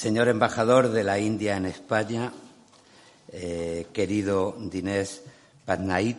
Señor 0.00 0.28
embajador 0.28 0.92
de 0.92 1.04
la 1.04 1.18
India 1.18 1.58
en 1.58 1.66
España, 1.66 2.32
eh, 3.32 3.86
querido 3.92 4.56
Dinés 4.58 5.20
Patnaik, 5.66 6.16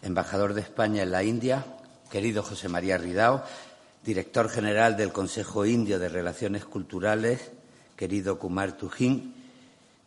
embajador 0.00 0.54
de 0.54 0.62
España 0.62 1.02
en 1.02 1.12
la 1.12 1.22
India, 1.22 1.62
querido 2.10 2.42
José 2.42 2.70
María 2.70 2.96
Ridao, 2.96 3.44
director 4.02 4.48
general 4.48 4.96
del 4.96 5.12
Consejo 5.12 5.66
Indio 5.66 5.98
de 5.98 6.08
Relaciones 6.08 6.64
Culturales, 6.64 7.50
querido 7.96 8.38
Kumar 8.38 8.78
Tujín, 8.78 9.34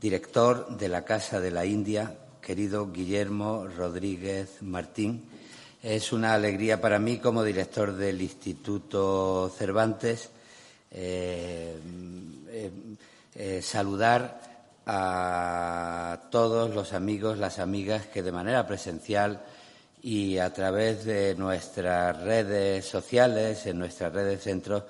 director 0.02 0.76
de 0.76 0.90
la 0.90 1.06
Casa 1.06 1.40
de 1.40 1.52
la 1.52 1.64
India, 1.64 2.18
querido 2.42 2.92
Guillermo 2.92 3.68
Rodríguez 3.68 4.64
Martín. 4.64 5.26
Es 5.84 6.12
una 6.12 6.34
alegría 6.34 6.82
para 6.82 6.98
mí, 6.98 7.20
como 7.20 7.44
director 7.44 7.96
del 7.96 8.20
Instituto 8.20 9.54
Cervantes, 9.56 10.32
eh, 10.90 11.78
eh, 12.56 12.72
eh, 13.36 13.62
saludar 13.62 14.40
a 14.86 16.22
todos 16.32 16.74
los 16.74 16.94
amigos, 16.94 17.38
las 17.38 17.60
amigas 17.60 18.06
que 18.08 18.24
de 18.24 18.32
manera 18.32 18.66
presencial 18.66 19.44
y 20.02 20.38
a 20.38 20.54
través 20.54 21.04
de 21.04 21.36
nuestras 21.36 22.22
redes 22.22 22.86
sociales, 22.86 23.66
en 23.66 23.80
nuestras 23.80 24.14
redes 24.14 24.44
centros, 24.44 24.84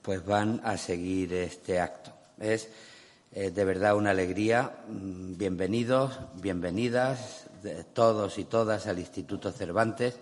pues 0.00 0.24
van 0.24 0.62
a 0.64 0.78
seguir 0.78 1.34
este 1.34 1.78
acto. 1.78 2.12
Es 2.38 2.70
de 3.30 3.64
verdad 3.64 3.96
una 3.96 4.10
alegría. 4.10 4.78
Mm, 4.88 5.36
bienvenidos, 5.36 6.18
bienvenidas 6.34 7.50
todos 7.92 8.38
y 8.38 8.44
todas 8.44 8.86
al 8.86 8.98
Instituto 8.98 9.52
Cervantes, 9.52 10.14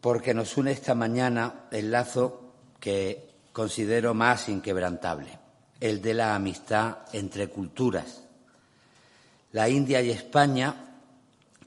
porque 0.00 0.32
nos 0.32 0.56
une 0.56 0.72
esta 0.72 0.94
mañana 0.94 1.66
el 1.70 1.90
lazo 1.90 2.54
que 2.80 3.34
considero 3.52 4.14
más 4.14 4.48
inquebrantable, 4.48 5.38
el 5.80 6.00
de 6.00 6.14
la 6.14 6.34
amistad 6.34 6.98
entre 7.12 7.48
culturas. 7.48 8.22
La 9.52 9.68
India 9.68 10.02
y 10.02 10.10
España, 10.10 10.74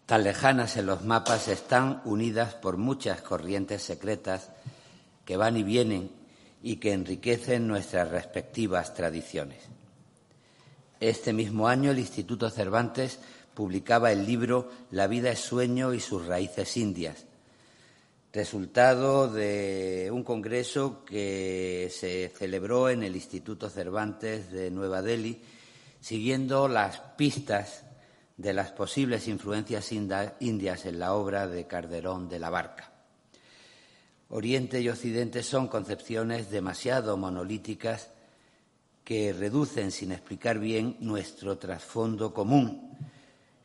tan 0.06 0.24
lejanas 0.24 0.78
en 0.78 0.86
los 0.86 1.04
mapas, 1.04 1.48
están 1.48 2.02
unidas 2.06 2.54
por 2.56 2.78
muchas 2.78 3.22
corrientes 3.22 3.84
secretas 3.84 4.50
que 5.26 5.38
van 5.38 5.58
y 5.58 5.64
vienen 5.64 6.12
y 6.64 6.78
que 6.78 6.94
enriquecen 6.94 7.68
nuestras 7.68 8.10
respectivas 8.10 8.94
tradiciones. 8.94 9.60
Este 11.00 11.32
mismo 11.32 11.68
año 11.68 11.92
el 11.92 12.00
Instituto 12.00 12.50
Cervantes 12.50 13.20
publicaba 13.54 14.12
el 14.12 14.26
libro 14.26 14.72
La 14.90 15.08
vida 15.08 15.30
es 15.32 15.40
sueño 15.40 15.94
y 15.94 16.00
sus 16.00 16.26
raíces 16.26 16.76
indias, 16.78 17.27
resultado 18.38 19.34
de 19.34 20.12
un 20.14 20.24
congreso 20.24 21.04
que 21.04 21.90
se 21.92 22.30
celebró 22.38 22.88
en 22.88 23.02
el 23.02 23.16
Instituto 23.16 23.68
Cervantes 23.68 24.52
de 24.52 24.70
Nueva 24.70 25.02
Delhi, 25.02 25.42
siguiendo 26.00 26.68
las 26.68 27.00
pistas 27.18 27.84
de 28.38 28.54
las 28.54 28.72
posibles 28.74 29.28
influencias 29.28 29.92
indias 29.92 30.86
en 30.86 31.00
la 31.00 31.16
obra 31.16 31.48
de 31.48 31.66
Calderón 31.66 32.30
de 32.30 32.38
la 32.38 32.52
Barca. 32.52 32.92
Oriente 34.30 34.82
y 34.82 34.90
Occidente 34.90 35.42
son 35.42 35.68
concepciones 35.68 36.52
demasiado 36.52 37.18
monolíticas 37.18 38.12
que 39.04 39.34
reducen 39.34 39.90
sin 39.90 40.12
explicar 40.12 40.60
bien 40.60 40.96
nuestro 41.00 41.58
trasfondo 41.58 42.36
común, 42.36 42.96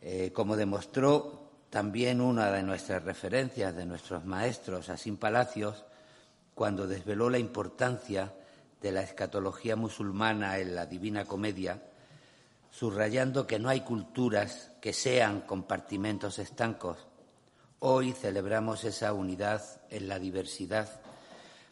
eh, 0.00 0.30
como 0.32 0.56
demostró 0.56 1.41
también 1.72 2.20
una 2.20 2.52
de 2.52 2.62
nuestras 2.62 3.02
referencias 3.02 3.74
de 3.74 3.86
nuestros 3.86 4.26
maestros, 4.26 4.90
Asim 4.90 5.16
Palacios, 5.16 5.86
cuando 6.54 6.86
desveló 6.86 7.30
la 7.30 7.38
importancia 7.38 8.34
de 8.82 8.92
la 8.92 9.00
escatología 9.00 9.74
musulmana 9.74 10.58
en 10.58 10.74
la 10.74 10.84
Divina 10.84 11.24
Comedia, 11.24 11.82
subrayando 12.70 13.46
que 13.46 13.58
no 13.58 13.70
hay 13.70 13.80
culturas 13.80 14.70
que 14.82 14.92
sean 14.92 15.40
compartimentos 15.40 16.38
estancos. 16.38 17.06
Hoy 17.78 18.12
celebramos 18.12 18.84
esa 18.84 19.14
unidad 19.14 19.62
en 19.88 20.08
la 20.08 20.18
diversidad, 20.18 21.00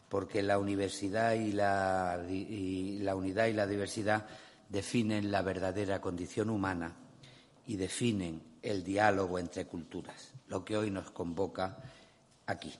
porque 0.09 0.41
la 0.41 0.57
universidad 0.57 1.33
y 1.33 1.51
la 1.51 2.17
unidad 3.15 3.45
y 3.45 3.53
la 3.53 3.67
diversidad 3.67 4.25
definen 4.67 5.29
la 5.29 5.43
verdadera 5.43 6.01
condición 6.01 6.49
humana 6.49 6.95
y 7.67 7.75
definen 7.75 8.49
el 8.61 8.83
diálogo 8.83 9.39
entre 9.39 9.65
culturas, 9.65 10.33
lo 10.47 10.63
que 10.63 10.77
hoy 10.77 10.91
nos 10.91 11.11
convoca 11.11 11.77
aquí. 12.45 12.73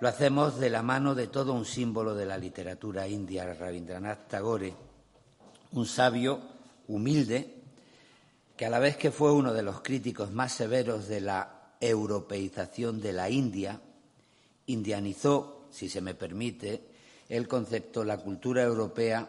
Lo 0.00 0.08
hacemos 0.08 0.58
de 0.58 0.70
la 0.70 0.82
mano 0.82 1.14
de 1.14 1.26
todo 1.26 1.52
un 1.52 1.64
símbolo 1.64 2.14
de 2.14 2.26
la 2.26 2.38
literatura 2.38 3.08
india, 3.08 3.52
Rabindranath 3.52 4.28
Tagore, 4.28 4.74
un 5.72 5.86
sabio 5.86 6.40
humilde 6.86 7.54
que 8.56 8.66
a 8.66 8.70
la 8.70 8.78
vez 8.78 8.96
que 8.96 9.12
fue 9.12 9.32
uno 9.32 9.52
de 9.52 9.62
los 9.62 9.82
críticos 9.82 10.32
más 10.32 10.52
severos 10.52 11.06
de 11.06 11.20
la 11.20 11.74
europeización 11.80 13.00
de 13.00 13.12
la 13.12 13.30
India, 13.30 13.80
indianizó, 14.66 15.68
si 15.70 15.88
se 15.88 16.00
me 16.00 16.14
permite, 16.14 16.82
el 17.28 17.46
concepto 17.46 18.04
la 18.04 18.18
cultura 18.18 18.64
europea 18.64 19.28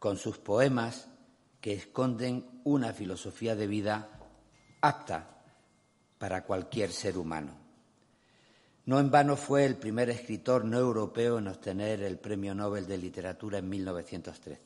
con 0.00 0.16
sus 0.16 0.38
poemas 0.38 1.06
que 1.60 1.74
esconden 1.74 2.44
una 2.64 2.92
filosofía 2.92 3.54
de 3.54 3.66
vida 3.68 4.19
apta 4.80 5.28
para 6.18 6.44
cualquier 6.44 6.92
ser 6.92 7.18
humano. 7.18 7.52
No 8.86 8.98
en 8.98 9.10
vano 9.10 9.36
fue 9.36 9.64
el 9.66 9.76
primer 9.76 10.10
escritor 10.10 10.64
no 10.64 10.78
europeo 10.78 11.38
en 11.38 11.48
obtener 11.48 12.02
el 12.02 12.18
Premio 12.18 12.54
Nobel 12.54 12.86
de 12.86 12.98
Literatura 12.98 13.58
en 13.58 13.68
1913. 13.68 14.62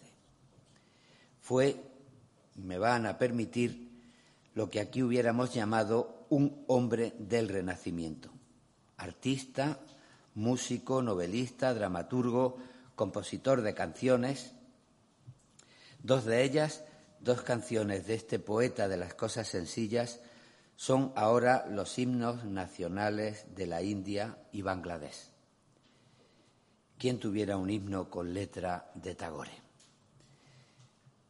Fue, 1.41 1.80
me 2.56 2.78
van 2.78 3.06
a 3.06 3.19
permitir, 3.19 3.92
lo 4.54 4.70
que 4.70 4.80
aquí 4.80 5.02
hubiéramos 5.02 5.52
llamado 5.52 6.26
un 6.31 6.64
hombre 6.69 7.12
del 7.19 7.48
Renacimiento. 7.48 8.31
Artista, 8.96 9.81
músico, 10.34 11.02
novelista, 11.02 11.75
dramaturgo, 11.75 12.56
compositor 12.94 13.62
de 13.62 13.75
canciones. 13.75 14.52
Dos 16.02 16.25
de 16.25 16.44
ellas 16.44 16.84
Dos 17.24 17.40
canciones 17.40 18.06
de 18.06 18.12
este 18.12 18.38
poeta 18.38 18.86
de 18.86 18.98
las 18.98 19.14
cosas 19.14 19.48
sencillas 19.48 20.20
son 20.76 21.10
ahora 21.16 21.64
los 21.70 21.98
himnos 21.98 22.44
nacionales 22.44 23.46
de 23.56 23.66
la 23.66 23.80
India 23.80 24.36
y 24.52 24.60
Bangladesh. 24.60 25.30
¿Quién 26.98 27.18
tuviera 27.18 27.56
un 27.56 27.70
himno 27.70 28.10
con 28.10 28.34
letra 28.34 28.90
de 28.94 29.14
Tagore? 29.14 29.52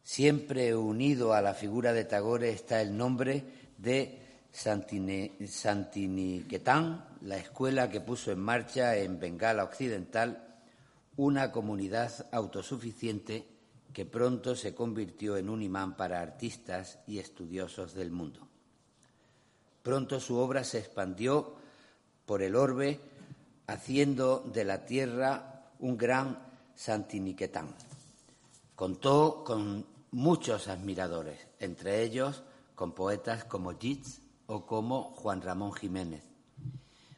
Siempre 0.03 0.75
unido 0.75 1.33
a 1.33 1.41
la 1.41 1.53
figura 1.53 1.93
de 1.93 2.03
Tagore 2.03 2.49
está 2.49 2.81
el 2.81 2.97
nombre 2.97 3.45
de 3.77 4.19
Santiniketan, 4.51 5.59
la 7.21 7.37
escuela 7.37 7.89
que 7.89 8.01
puso 8.01 8.33
en 8.33 8.39
marcha 8.39 8.97
en 8.97 9.17
Bengala 9.17 9.63
Occidental 9.63 10.57
una 11.15 11.53
comunidad 11.53 12.27
autosuficiente 12.33 13.54
que 13.95 14.05
pronto 14.05 14.57
se 14.57 14.75
convirtió 14.75 15.37
en 15.37 15.47
un 15.47 15.61
imán 15.61 15.95
para 15.95 16.19
artistas 16.19 16.99
y 17.07 17.19
estudiosos 17.19 17.93
del 17.93 18.11
mundo. 18.11 18.45
Pronto 19.83 20.19
su 20.19 20.35
obra 20.35 20.65
se 20.65 20.79
expandió 20.79 21.55
por 22.25 22.41
el 22.41 22.57
orbe, 22.57 22.99
haciendo 23.67 24.43
de 24.53 24.65
la 24.65 24.85
tierra 24.85 25.71
un 25.79 25.97
gran 25.97 26.45
Santiniquetán. 26.75 27.73
Contó 28.75 29.45
con 29.45 29.85
muchos 30.11 30.67
admiradores, 30.67 31.47
entre 31.59 32.03
ellos 32.03 32.43
con 32.75 32.91
poetas 32.91 33.45
como 33.45 33.71
Yeats 33.71 34.19
o 34.47 34.65
como 34.65 35.03
Juan 35.03 35.41
Ramón 35.41 35.71
Jiménez. 35.71 36.25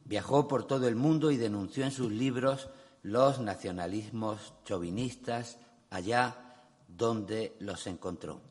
Viajó 0.05 0.47
por 0.47 0.67
todo 0.67 0.87
el 0.87 0.95
mundo 0.95 1.31
y 1.31 1.37
denunció 1.37 1.85
en 1.85 1.91
sus 1.91 2.11
libros 2.11 2.69
los 3.01 3.39
nacionalismos 3.39 4.53
chauvinistas 4.63 5.57
allá 5.89 6.43
donde 6.87 7.55
los 7.59 7.87
encontró. 7.87 8.41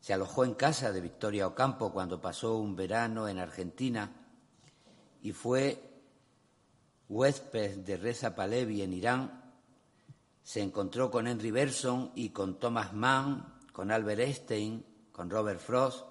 Se 0.00 0.12
alojó 0.14 0.44
en 0.44 0.54
casa 0.54 0.92
de 0.92 1.00
Victoria 1.00 1.46
Ocampo 1.46 1.92
cuando 1.92 2.20
pasó 2.20 2.56
un 2.56 2.76
verano 2.76 3.28
en 3.28 3.38
Argentina 3.38 4.10
y 5.20 5.32
fue 5.32 5.82
huésped 7.08 7.78
de 7.78 7.96
Reza 7.96 8.34
Palevi 8.34 8.82
en 8.82 8.92
Irán. 8.92 9.52
Se 10.42 10.62
encontró 10.62 11.10
con 11.10 11.26
Henry 11.26 11.50
Berson 11.50 12.12
y 12.14 12.30
con 12.30 12.58
Thomas 12.58 12.94
Mann, 12.94 13.58
con 13.72 13.90
Albert 13.90 14.20
Einstein, 14.20 14.84
con 15.12 15.28
Robert 15.28 15.60
Frost. 15.60 16.06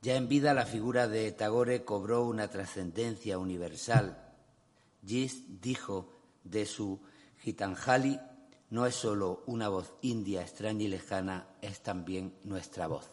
Ya 0.00 0.16
en 0.16 0.28
vida 0.28 0.54
la 0.54 0.66
figura 0.66 1.08
de 1.08 1.32
Tagore 1.32 1.84
cobró 1.84 2.24
una 2.24 2.48
trascendencia 2.48 3.38
universal. 3.38 4.34
Gis 5.04 5.60
dijo 5.60 6.12
de 6.44 6.64
su 6.64 7.00
Gitanjali 7.38 8.18
no 8.70 8.86
es 8.86 8.94
solo 8.94 9.42
una 9.46 9.68
voz 9.68 9.92
india 10.02 10.42
extraña 10.42 10.84
y 10.84 10.88
lejana, 10.88 11.46
es 11.62 11.80
también 11.80 12.34
nuestra 12.44 12.86
voz. 12.86 13.10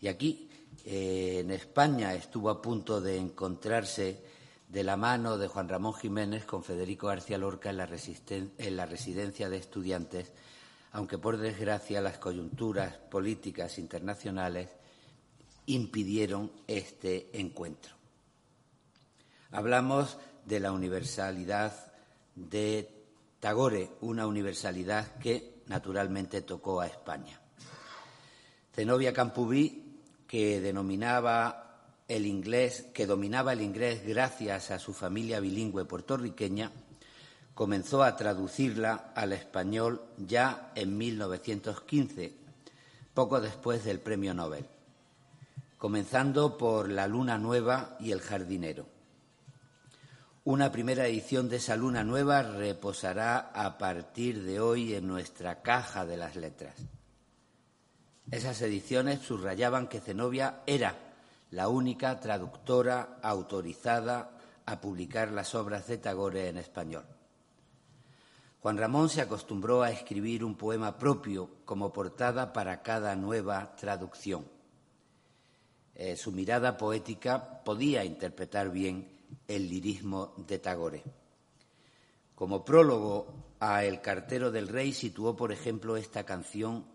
Y 0.00 0.08
aquí, 0.08 0.50
eh, 0.84 1.38
en 1.40 1.50
España, 1.50 2.14
estuvo 2.14 2.50
a 2.50 2.60
punto 2.60 3.00
de 3.00 3.16
encontrarse 3.16 4.22
de 4.68 4.84
la 4.84 4.96
mano 4.96 5.38
de 5.38 5.48
Juan 5.48 5.68
Ramón 5.68 5.94
Jiménez 5.94 6.44
con 6.44 6.64
Federico 6.64 7.06
García 7.06 7.38
Lorca 7.38 7.70
en 7.70 7.76
la, 7.76 7.88
en 7.88 8.76
la 8.76 8.86
residencia 8.86 9.48
de 9.48 9.56
estudiantes 9.56 10.32
aunque 10.94 11.18
por 11.18 11.38
desgracia 11.38 12.00
las 12.00 12.18
coyunturas 12.18 12.94
políticas 12.94 13.78
internacionales 13.78 14.68
impidieron 15.66 16.52
este 16.68 17.40
encuentro. 17.40 17.92
Hablamos 19.50 20.16
de 20.46 20.60
la 20.60 20.70
universalidad 20.70 21.92
de 22.36 22.93
Tagore, 23.44 23.90
una 24.00 24.26
universalidad 24.26 25.18
que 25.18 25.60
naturalmente 25.66 26.40
tocó 26.40 26.80
a 26.80 26.86
España. 26.86 27.38
Zenobia 28.74 29.12
Campubí, 29.12 30.00
que 30.26 30.62
denominaba 30.62 31.90
el 32.08 32.24
inglés, 32.24 32.86
que 32.94 33.04
dominaba 33.04 33.52
el 33.52 33.60
inglés 33.60 34.02
gracias 34.06 34.70
a 34.70 34.78
su 34.78 34.94
familia 34.94 35.40
bilingüe 35.40 35.84
puertorriqueña, 35.84 36.72
comenzó 37.52 38.02
a 38.02 38.16
traducirla 38.16 39.12
al 39.14 39.34
español 39.34 40.00
ya 40.16 40.72
en 40.74 40.96
1915, 40.96 42.32
poco 43.12 43.42
después 43.42 43.84
del 43.84 44.00
Premio 44.00 44.32
Nobel, 44.32 44.64
comenzando 45.76 46.56
por 46.56 46.88
La 46.88 47.06
Luna 47.06 47.36
Nueva 47.36 47.98
y 48.00 48.12
El 48.12 48.22
Jardinero. 48.22 48.93
Una 50.46 50.70
primera 50.70 51.06
edición 51.06 51.48
de 51.48 51.56
esa 51.56 51.74
luna 51.74 52.04
nueva 52.04 52.42
reposará 52.42 53.50
a 53.54 53.78
partir 53.78 54.42
de 54.42 54.60
hoy 54.60 54.92
en 54.92 55.08
nuestra 55.08 55.62
caja 55.62 56.04
de 56.04 56.18
las 56.18 56.36
letras. 56.36 56.74
Esas 58.30 58.60
ediciones 58.60 59.20
subrayaban 59.20 59.88
que 59.88 60.02
Zenobia 60.02 60.60
era 60.66 61.14
la 61.50 61.68
única 61.68 62.20
traductora 62.20 63.20
autorizada 63.22 64.36
a 64.66 64.82
publicar 64.82 65.32
las 65.32 65.54
obras 65.54 65.86
de 65.86 65.96
Tagore 65.96 66.48
en 66.50 66.58
español. 66.58 67.06
Juan 68.60 68.76
Ramón 68.76 69.08
se 69.08 69.22
acostumbró 69.22 69.82
a 69.82 69.92
escribir 69.92 70.44
un 70.44 70.56
poema 70.56 70.98
propio 70.98 71.48
como 71.64 71.90
portada 71.90 72.52
para 72.52 72.82
cada 72.82 73.16
nueva 73.16 73.74
traducción. 73.76 74.44
Eh, 75.94 76.16
su 76.16 76.32
mirada 76.32 76.76
poética 76.76 77.62
podía 77.64 78.04
interpretar 78.04 78.70
bien 78.70 79.13
el 79.48 79.68
lirismo 79.68 80.34
de 80.36 80.58
Tagore. 80.58 81.02
Como 82.34 82.64
prólogo 82.64 83.56
a 83.60 83.84
El 83.84 84.00
cartero 84.00 84.50
del 84.50 84.68
rey 84.68 84.92
situó, 84.92 85.36
por 85.36 85.52
ejemplo, 85.52 85.96
esta 85.96 86.24
canción 86.24 86.86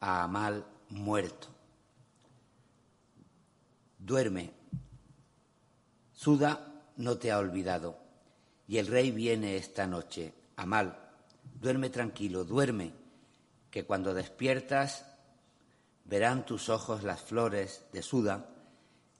a 0.00 0.24
Amal 0.24 0.66
muerto. 0.90 1.48
Duerme. 3.98 4.52
Suda 6.12 6.92
no 6.96 7.18
te 7.18 7.32
ha 7.32 7.38
olvidado 7.38 7.98
y 8.66 8.78
el 8.78 8.86
rey 8.86 9.10
viene 9.10 9.56
esta 9.56 9.86
noche. 9.86 10.34
Amal, 10.56 10.98
duerme 11.60 11.90
tranquilo, 11.90 12.44
duerme, 12.44 12.92
que 13.70 13.84
cuando 13.84 14.14
despiertas 14.14 15.04
verán 16.04 16.46
tus 16.46 16.68
ojos 16.68 17.02
las 17.02 17.22
flores 17.22 17.84
de 17.92 18.02
Suda 18.02 18.50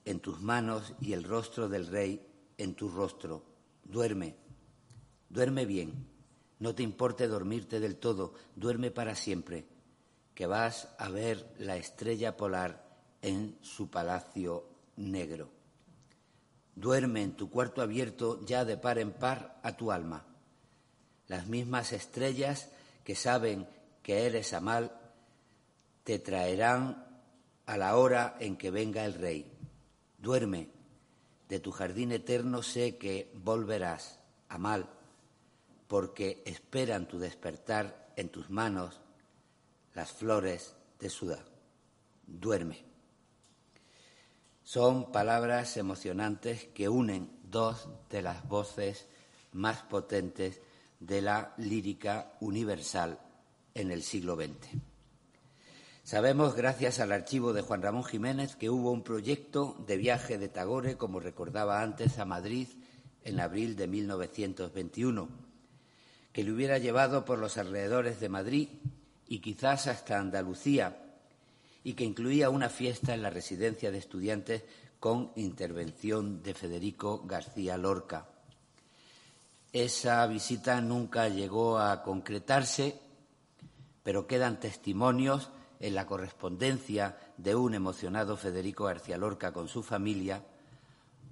en 0.05 0.21
tus 0.21 0.41
manos 0.41 0.95
y 1.01 1.13
el 1.13 1.25
rostro 1.25 1.69
del 1.69 1.87
rey 1.87 2.34
en 2.59 2.75
tu 2.75 2.89
rostro. 2.89 3.45
Duerme, 3.85 4.37
duerme 5.29 5.67
bien. 5.67 6.07
No 6.59 6.75
te 6.75 6.83
importe 6.83 7.29
dormirte 7.29 7.81
del 7.81 7.97
todo, 7.97 8.35
duerme 8.57 8.91
para 8.91 9.15
siempre, 9.15 9.67
que 10.35 10.47
vas 10.47 10.89
a 10.99 11.09
ver 11.09 11.55
la 11.59 11.77
estrella 11.77 12.37
polar 12.37 12.85
en 13.23 13.59
su 13.61 13.91
palacio 13.91 14.67
negro. 14.97 15.51
Duerme 16.77 17.23
en 17.23 17.37
tu 17.37 17.51
cuarto 17.51 17.83
abierto 17.83 18.45
ya 18.45 18.65
de 18.65 18.77
par 18.77 18.99
en 18.99 19.13
par 19.13 19.61
a 19.63 19.77
tu 19.77 19.93
alma. 19.93 20.27
Las 21.29 21.47
mismas 21.47 21.93
estrellas 21.93 22.69
que 23.05 23.15
saben 23.15 23.69
que 24.03 24.27
eres 24.27 24.53
Amal 24.53 24.93
te 26.03 26.19
traerán 26.19 27.05
a 27.67 27.77
la 27.77 27.97
hora 27.97 28.37
en 28.41 28.57
que 28.57 28.71
venga 28.71 29.05
el 29.05 29.15
rey. 29.15 29.51
Duerme, 30.19 30.69
de 31.49 31.61
tu 31.61 31.73
jardín 31.73 32.13
eterno 32.13 32.63
sé 32.63 32.97
que 32.97 33.31
volverás 33.35 34.19
a 34.49 34.59
mal, 34.59 34.89
porque 35.89 36.43
esperan 36.47 37.07
tu 37.07 37.19
despertar 37.19 38.13
en 38.17 38.29
tus 38.29 38.51
manos 38.51 39.01
las 39.95 40.13
flores 40.13 40.75
de 40.99 41.11
Sudá. 41.11 41.45
Duerme. 42.27 42.85
Son 44.63 45.13
palabras 45.13 45.77
emocionantes 45.77 46.65
que 46.75 46.89
unen 46.89 47.31
dos 47.43 47.89
de 48.09 48.23
las 48.23 48.49
voces 48.49 49.07
más 49.53 49.83
potentes 49.83 50.61
de 51.01 51.21
la 51.21 51.55
lírica 51.59 52.33
universal 52.41 53.21
en 53.75 53.91
el 53.91 54.03
siglo 54.03 54.37
XX. 54.37 54.94
Sabemos, 56.05 56.55
gracias 56.55 57.01
al 57.01 57.13
archivo 57.13 57.55
de 57.55 57.63
Juan 57.63 57.81
Ramón 57.81 58.05
Jiménez, 58.05 58.57
que 58.57 58.69
hubo 58.69 58.91
un 58.91 59.03
proyecto 59.03 59.83
de 59.87 59.97
viaje 59.97 60.37
de 60.37 60.51
Tagore, 60.51 60.99
como 60.99 61.19
recordaba 61.19 61.81
antes, 61.81 62.19
a 62.19 62.27
Madrid 62.27 62.69
en 63.23 63.41
abril 63.41 63.75
de 63.75 63.87
1921, 63.87 65.29
que 66.31 66.45
le 66.45 66.53
hubiera 66.53 66.77
llevado 66.77 67.25
por 67.25 67.39
los 67.39 67.57
alrededores 67.57 68.21
de 68.21 68.29
Madrid 68.29 68.69
y 69.27 69.39
quizás 69.39 69.87
hasta 69.87 70.19
Andalucía, 70.19 70.95
y 71.85 71.95
que 71.95 72.05
incluía 72.05 72.51
una 72.51 72.69
fiesta 72.69 73.15
en 73.15 73.23
la 73.23 73.31
residencia 73.31 73.91
de 73.91 73.97
estudiantes 73.97 74.63
con 75.01 75.33
intervención 75.37 76.43
de 76.43 76.53
Federico 76.53 77.23
García 77.25 77.79
Lorca. 77.79 78.29
Esa 79.73 80.27
visita 80.27 80.83
nunca 80.83 81.31
llegó 81.31 81.79
a 81.79 82.03
concretarse, 82.03 83.01
pero 84.03 84.27
quedan 84.27 84.61
testimonios 84.61 85.49
en 85.81 85.95
la 85.95 86.07
correspondencia 86.07 87.19
de 87.37 87.55
un 87.55 87.75
emocionado 87.75 88.37
Federico 88.37 88.85
García 88.85 89.19
Lorca 89.19 89.53
con 89.53 89.69
su 89.69 89.83
familia 89.83 90.45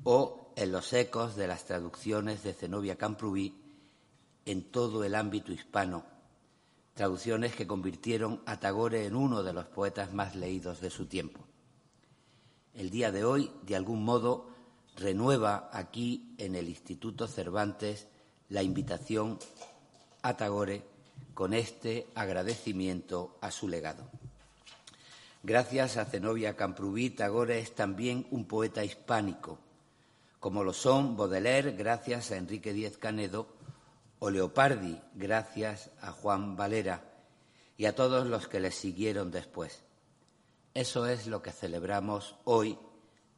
o 0.04 0.52
en 0.56 0.72
los 0.72 0.92
ecos 0.92 1.36
de 1.36 1.46
las 1.46 1.64
traducciones 1.64 2.42
de 2.42 2.52
Zenobia 2.52 2.96
Camprubí 2.96 3.54
en 4.44 4.70
todo 4.70 5.04
el 5.04 5.14
ámbito 5.14 5.52
hispano, 5.52 6.04
traducciones 6.94 7.54
que 7.54 7.66
convirtieron 7.66 8.42
a 8.46 8.58
Tagore 8.58 9.06
en 9.06 9.14
uno 9.14 9.42
de 9.42 9.52
los 9.52 9.66
poetas 9.66 10.12
más 10.12 10.34
leídos 10.34 10.80
de 10.80 10.90
su 10.90 11.06
tiempo. 11.06 11.40
El 12.74 12.90
día 12.90 13.12
de 13.12 13.24
hoy, 13.24 13.50
de 13.62 13.76
algún 13.76 14.04
modo, 14.04 14.48
renueva 14.96 15.70
aquí 15.72 16.34
en 16.38 16.54
el 16.54 16.68
Instituto 16.68 17.28
Cervantes 17.28 18.08
la 18.48 18.62
invitación 18.62 19.38
a 20.22 20.36
Tagore 20.36 20.84
con 21.34 21.54
este 21.54 22.08
agradecimiento 22.14 23.38
a 23.40 23.50
su 23.50 23.68
legado. 23.68 24.08
Gracias 25.44 25.96
a 25.96 26.04
Zenobia 26.04 26.54
Camprubí, 26.54 27.10
Tagore 27.10 27.58
es 27.58 27.74
también 27.74 28.28
un 28.30 28.44
poeta 28.44 28.84
hispánico, 28.84 29.58
como 30.38 30.62
lo 30.62 30.72
son 30.72 31.16
Baudelaire, 31.16 31.72
gracias 31.72 32.30
a 32.30 32.36
Enrique 32.36 32.72
Díez 32.72 32.96
Canedo, 32.96 33.48
o 34.20 34.30
Leopardi, 34.30 35.00
gracias 35.14 35.90
a 36.00 36.12
Juan 36.12 36.54
Valera 36.54 37.02
y 37.76 37.86
a 37.86 37.94
todos 37.96 38.28
los 38.28 38.46
que 38.46 38.60
le 38.60 38.70
siguieron 38.70 39.32
después. 39.32 39.82
Eso 40.74 41.08
es 41.08 41.26
lo 41.26 41.42
que 41.42 41.50
celebramos 41.50 42.36
hoy 42.44 42.78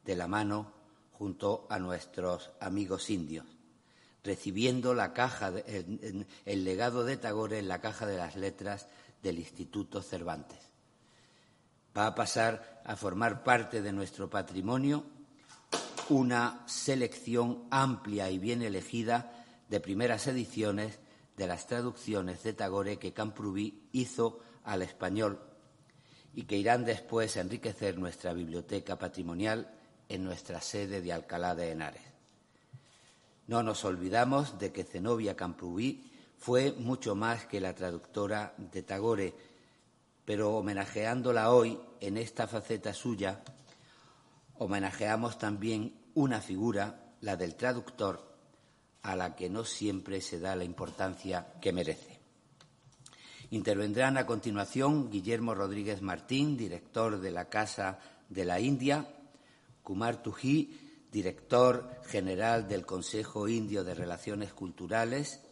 de 0.03 0.15
la 0.15 0.27
mano 0.27 0.73
junto 1.11 1.65
a 1.71 1.79
nuestros 1.79 2.51
amigos 2.59 3.09
indios, 3.09 3.47
recibiendo 4.23 4.91
el 4.91 6.63
legado 6.63 7.03
de 7.03 7.17
Tagore 7.17 7.57
en 7.57 7.67
la 7.67 7.81
caja 7.81 8.05
de 8.05 8.17
las 8.17 8.35
letras 8.35 8.89
del 9.23 9.39
Instituto 9.39 10.03
Cervantes 10.03 10.74
va 11.95 12.07
a 12.07 12.15
pasar 12.15 12.81
a 12.83 12.95
formar 12.95 13.43
parte 13.43 13.81
de 13.81 13.91
nuestro 13.91 14.29
patrimonio 14.29 15.03
una 16.09 16.63
selección 16.67 17.63
amplia 17.71 18.29
y 18.29 18.37
bien 18.37 18.61
elegida 18.61 19.31
de 19.69 19.79
primeras 19.79 20.27
ediciones 20.27 20.99
de 21.35 21.47
las 21.47 21.67
traducciones 21.67 22.43
de 22.43 22.53
Tagore 22.53 22.97
que 22.97 23.13
Camprubí 23.13 23.89
hizo 23.91 24.39
al 24.63 24.81
español 24.83 25.39
y 26.33 26.43
que 26.43 26.57
irán 26.57 26.85
después 26.85 27.37
a 27.37 27.41
enriquecer 27.41 27.97
nuestra 27.97 28.33
biblioteca 28.33 28.97
patrimonial 28.97 29.73
en 30.09 30.23
nuestra 30.23 30.61
sede 30.61 31.01
de 31.01 31.13
Alcalá 31.13 31.55
de 31.55 31.71
Henares. 31.71 32.01
No 33.47 33.63
nos 33.63 33.83
olvidamos 33.85 34.59
de 34.59 34.71
que 34.71 34.83
Zenobia 34.83 35.35
Camprubí 35.35 36.11
fue 36.37 36.73
mucho 36.73 37.15
más 37.15 37.45
que 37.45 37.61
la 37.61 37.73
traductora 37.73 38.53
de 38.57 38.83
Tagore, 38.83 39.33
pero 40.25 40.55
homenajeándola 40.55 41.51
hoy 41.51 41.79
en 42.01 42.17
esta 42.17 42.47
faceta 42.47 42.93
suya, 42.93 43.43
homenajeamos 44.55 45.37
también 45.37 45.93
una 46.15 46.41
figura, 46.41 47.13
la 47.21 47.35
del 47.35 47.55
traductor, 47.55 48.35
a 49.03 49.15
la 49.15 49.35
que 49.35 49.49
no 49.49 49.63
siempre 49.63 50.19
se 50.21 50.39
da 50.39 50.55
la 50.55 50.63
importancia 50.63 51.53
que 51.61 51.71
merece. 51.71 52.19
Intervendrán 53.51 54.17
a 54.17 54.25
continuación 54.25 55.11
Guillermo 55.11 55.53
Rodríguez 55.53 56.01
Martín, 56.01 56.57
director 56.57 57.19
de 57.19 57.31
la 57.31 57.47
Casa 57.47 57.99
de 58.27 58.45
la 58.45 58.59
India, 58.59 59.07
Kumar 59.83 60.23
Tuji, 60.23 61.07
director 61.11 62.01
general 62.07 62.67
del 62.67 62.85
Consejo 62.85 63.47
Indio 63.47 63.83
de 63.83 63.93
Relaciones 63.93 64.51
Culturales, 64.53 65.44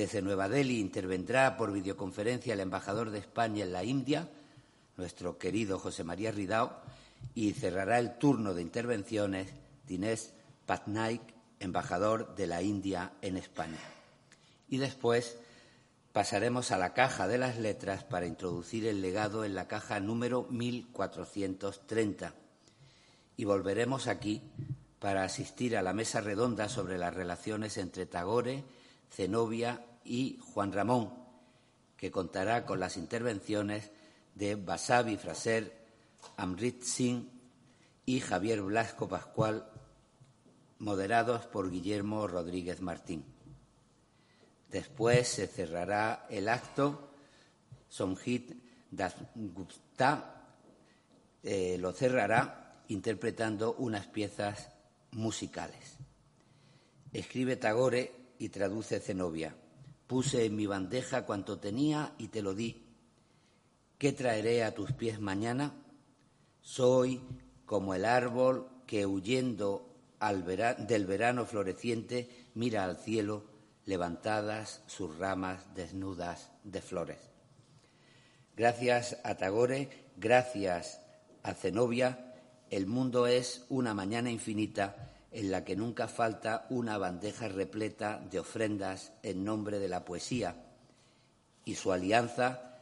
Desde 0.00 0.22
Nueva 0.22 0.48
Delhi 0.48 0.80
intervendrá 0.80 1.58
por 1.58 1.72
videoconferencia 1.72 2.54
el 2.54 2.60
embajador 2.60 3.10
de 3.10 3.18
España 3.18 3.64
en 3.64 3.72
la 3.74 3.84
India, 3.84 4.30
nuestro 4.96 5.36
querido 5.36 5.78
José 5.78 6.04
María 6.04 6.30
Ridao, 6.32 6.80
y 7.34 7.52
cerrará 7.52 7.98
el 7.98 8.16
turno 8.16 8.54
de 8.54 8.62
intervenciones 8.62 9.52
Dinesh 9.86 10.30
Patnaik, 10.64 11.20
embajador 11.58 12.34
de 12.34 12.46
la 12.46 12.62
India 12.62 13.12
en 13.20 13.36
España. 13.36 13.76
Y 14.70 14.78
después 14.78 15.36
pasaremos 16.14 16.70
a 16.70 16.78
la 16.78 16.94
caja 16.94 17.28
de 17.28 17.36
las 17.36 17.58
letras 17.58 18.02
para 18.02 18.24
introducir 18.24 18.86
el 18.86 19.02
legado 19.02 19.44
en 19.44 19.54
la 19.54 19.68
caja 19.68 20.00
número 20.00 20.46
1430. 20.48 22.32
Y 23.36 23.44
volveremos 23.44 24.06
aquí 24.06 24.40
para 24.98 25.24
asistir 25.24 25.76
a 25.76 25.82
la 25.82 25.92
mesa 25.92 26.22
redonda 26.22 26.70
sobre 26.70 26.96
las 26.96 27.12
relaciones 27.12 27.76
entre 27.76 28.06
Tagore, 28.06 28.64
Zenobia 29.10 29.84
y 30.04 30.38
Juan 30.40 30.72
Ramón, 30.72 31.12
que 31.96 32.10
contará 32.10 32.64
con 32.64 32.80
las 32.80 32.96
intervenciones 32.96 33.90
de 34.34 34.54
Basavi 34.54 35.16
Fraser, 35.16 35.86
Amrit 36.36 36.82
Singh 36.82 37.28
y 38.06 38.20
Javier 38.20 38.62
Blasco 38.62 39.08
Pascual, 39.08 39.70
moderados 40.78 41.46
por 41.46 41.70
Guillermo 41.70 42.26
Rodríguez 42.26 42.80
Martín. 42.80 43.24
Después 44.70 45.28
se 45.28 45.46
cerrará 45.46 46.26
el 46.30 46.48
acto. 46.48 47.10
Sonjit 47.88 48.52
Dasgupta 48.90 50.40
eh, 51.42 51.76
lo 51.78 51.92
cerrará 51.92 52.82
interpretando 52.88 53.74
unas 53.74 54.06
piezas 54.06 54.70
musicales. 55.12 55.96
Escribe 57.12 57.56
Tagore 57.56 58.12
y 58.38 58.48
traduce 58.48 59.00
Zenobia. 59.00 59.54
Puse 60.10 60.44
en 60.44 60.56
mi 60.56 60.66
bandeja 60.66 61.24
cuanto 61.24 61.60
tenía 61.60 62.16
y 62.18 62.26
te 62.26 62.42
lo 62.42 62.52
di. 62.52 62.82
¿Qué 63.96 64.10
traeré 64.10 64.64
a 64.64 64.74
tus 64.74 64.90
pies 64.90 65.20
mañana? 65.20 65.72
Soy 66.60 67.20
como 67.64 67.94
el 67.94 68.04
árbol 68.04 68.66
que 68.88 69.06
huyendo 69.06 69.86
del 70.88 71.06
verano 71.06 71.46
floreciente 71.46 72.48
mira 72.54 72.82
al 72.82 72.96
cielo 72.96 73.44
levantadas 73.84 74.82
sus 74.88 75.16
ramas 75.16 75.72
desnudas 75.76 76.50
de 76.64 76.82
flores. 76.82 77.30
Gracias 78.56 79.16
a 79.22 79.36
Tagore, 79.36 80.10
gracias 80.16 81.00
a 81.44 81.54
Zenobia, 81.54 82.34
el 82.68 82.88
mundo 82.88 83.28
es 83.28 83.64
una 83.68 83.94
mañana 83.94 84.28
infinita 84.28 85.09
en 85.32 85.50
la 85.50 85.64
que 85.64 85.76
nunca 85.76 86.08
falta 86.08 86.66
una 86.70 86.98
bandeja 86.98 87.48
repleta 87.48 88.18
de 88.30 88.40
ofrendas 88.40 89.12
en 89.22 89.44
nombre 89.44 89.78
de 89.78 89.88
la 89.88 90.04
poesía 90.04 90.56
y 91.64 91.76
su 91.76 91.92
alianza 91.92 92.78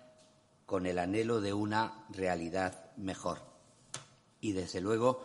con 0.65 0.87
el 0.87 0.99
anhelo 0.99 1.41
de 1.41 1.53
una 1.53 2.05
realidad 2.11 2.91
mejor. 2.97 3.41
Y 4.41 4.53
desde 4.53 4.81
luego, 4.81 5.25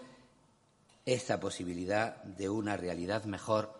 esta 1.05 1.39
posibilidad 1.39 2.23
de 2.23 2.49
una 2.49 2.77
realidad 2.77 3.25
mejor 3.25 3.73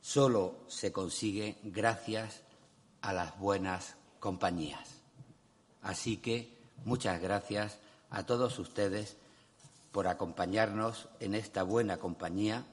solo 0.00 0.56
se 0.68 0.92
consigue 0.92 1.58
gracias 1.62 2.42
a 3.00 3.12
las 3.12 3.38
buenas 3.38 3.96
compañías. 4.18 5.02
Así 5.82 6.18
que 6.18 6.56
muchas 6.84 7.20
gracias 7.20 7.78
a 8.10 8.24
todos 8.24 8.58
ustedes 8.58 9.16
por 9.98 10.06
acompañarnos 10.06 11.08
en 11.18 11.34
esta 11.34 11.64
buena 11.64 11.96
compañía, 11.96 12.64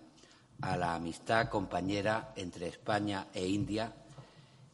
a 0.62 0.77
la 0.77 0.94
amistad 0.94 1.50
compañera 1.50 2.34
entre 2.36 2.67
España 2.67 3.29
e 3.34 3.48
India, 3.48 3.91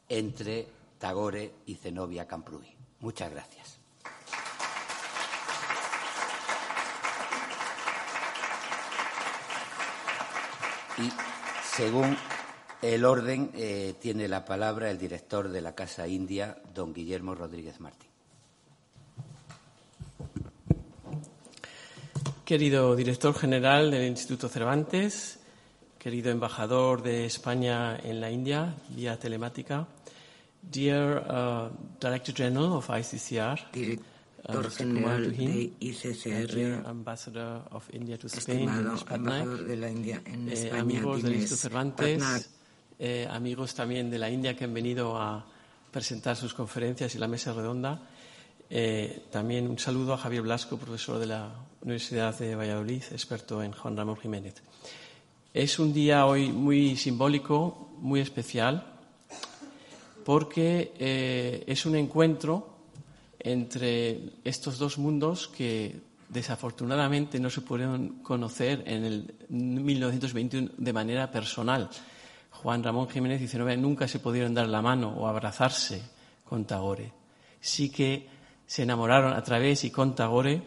entre 0.09 0.67
Tagore 0.99 1.53
y 1.65 1.75
Zenobia 1.75 2.27
Camprui. 2.27 2.75
Muchas 2.99 3.31
gracias. 3.31 3.79
Y 10.97 11.09
según 11.73 12.17
el 12.81 13.05
orden, 13.05 13.51
eh, 13.53 13.95
tiene 14.01 14.27
la 14.27 14.43
palabra 14.43 14.91
el 14.91 14.97
director 14.97 15.47
de 15.47 15.61
la 15.61 15.73
Casa 15.73 16.05
India, 16.05 16.61
don 16.73 16.93
Guillermo 16.93 17.33
Rodríguez 17.33 17.79
Martín. 17.79 18.10
Querido 22.51 22.97
director 22.97 23.33
general 23.33 23.91
del 23.91 24.09
Instituto 24.09 24.49
Cervantes, 24.49 25.39
querido 25.97 26.31
embajador 26.31 27.01
de 27.01 27.25
España 27.25 27.95
en 27.95 28.19
la 28.19 28.29
India 28.29 28.75
vía 28.89 29.17
telemática, 29.17 29.87
dear 30.61 31.71
uh, 31.71 31.97
Director 31.97 32.35
General 32.35 32.73
of 32.73 32.89
ICCR, 32.89 33.71
Director 33.71 34.69
General 34.69 35.31
de 35.31 35.71
ICCR, 35.79 36.85
Ambassador 36.85 37.69
of 37.71 37.85
India 37.93 38.17
to 38.17 38.27
Spain, 38.27 38.67
embajador 38.67 39.63
de 39.63 39.77
la 39.77 39.89
India 39.89 40.21
en 40.25 40.49
eh, 40.49 40.51
España, 40.51 40.81
amigos 40.81 41.23
del 41.23 41.35
Instituto 41.35 41.61
Cervantes, 41.61 42.49
eh, 42.99 43.29
amigos 43.31 43.73
también 43.73 44.09
de 44.09 44.19
la 44.19 44.29
India 44.29 44.57
que 44.57 44.65
han 44.65 44.73
venido 44.73 45.17
a 45.17 45.45
presentar 45.89 46.35
sus 46.35 46.53
conferencias 46.53 47.15
y 47.15 47.17
la 47.17 47.29
mesa 47.29 47.53
redonda. 47.53 48.09
Eh, 48.73 49.23
también 49.29 49.67
un 49.67 49.77
saludo 49.77 50.13
a 50.13 50.17
Javier 50.17 50.43
Blasco, 50.43 50.77
profesor 50.77 51.19
de 51.19 51.25
la 51.25 51.51
Universidad 51.81 52.39
de 52.39 52.55
Valladolid, 52.55 53.03
experto 53.11 53.61
en 53.61 53.73
Juan 53.73 53.97
Ramón 53.97 54.15
Jiménez. 54.15 54.63
Es 55.53 55.77
un 55.77 55.91
día 55.91 56.25
hoy 56.25 56.53
muy 56.53 56.95
simbólico, 56.95 57.89
muy 57.97 58.21
especial, 58.21 58.93
porque 60.23 60.93
eh, 60.97 61.65
es 61.67 61.85
un 61.85 61.97
encuentro 61.97 62.77
entre 63.39 64.39
estos 64.45 64.77
dos 64.77 64.97
mundos 64.97 65.49
que 65.49 65.99
desafortunadamente 66.29 67.41
no 67.41 67.49
se 67.49 67.59
pudieron 67.59 68.23
conocer 68.23 68.83
en 68.85 69.03
el 69.03 69.35
1921 69.49 70.69
de 70.77 70.93
manera 70.93 71.29
personal. 71.29 71.89
Juan 72.51 72.81
Ramón 72.81 73.09
Jiménez 73.09 73.51
Zenobia 73.51 73.75
nunca 73.75 74.07
se 74.07 74.19
pudieron 74.19 74.53
dar 74.53 74.69
la 74.69 74.81
mano 74.81 75.09
o 75.09 75.27
abrazarse 75.27 76.01
con 76.45 76.63
Tagore. 76.63 77.11
Sí 77.59 77.89
que 77.89 78.39
se 78.71 78.83
enamoraron 78.83 79.33
a 79.33 79.43
través 79.43 79.83
y 79.83 79.91
con 79.91 80.15
Tagore 80.15 80.61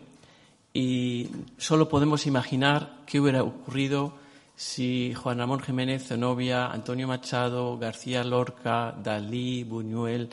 y 0.74 1.26
solo 1.56 1.88
podemos 1.88 2.26
imaginar 2.26 2.98
qué 3.06 3.18
hubiera 3.18 3.42
ocurrido 3.42 4.12
si 4.54 5.14
Juan 5.14 5.38
Ramón 5.38 5.60
Jiménez, 5.60 6.08
Zenobia, 6.08 6.66
Antonio 6.66 7.08
Machado, 7.08 7.78
García 7.78 8.22
Lorca, 8.22 8.92
Dalí, 8.92 9.64
Buñuel 9.64 10.28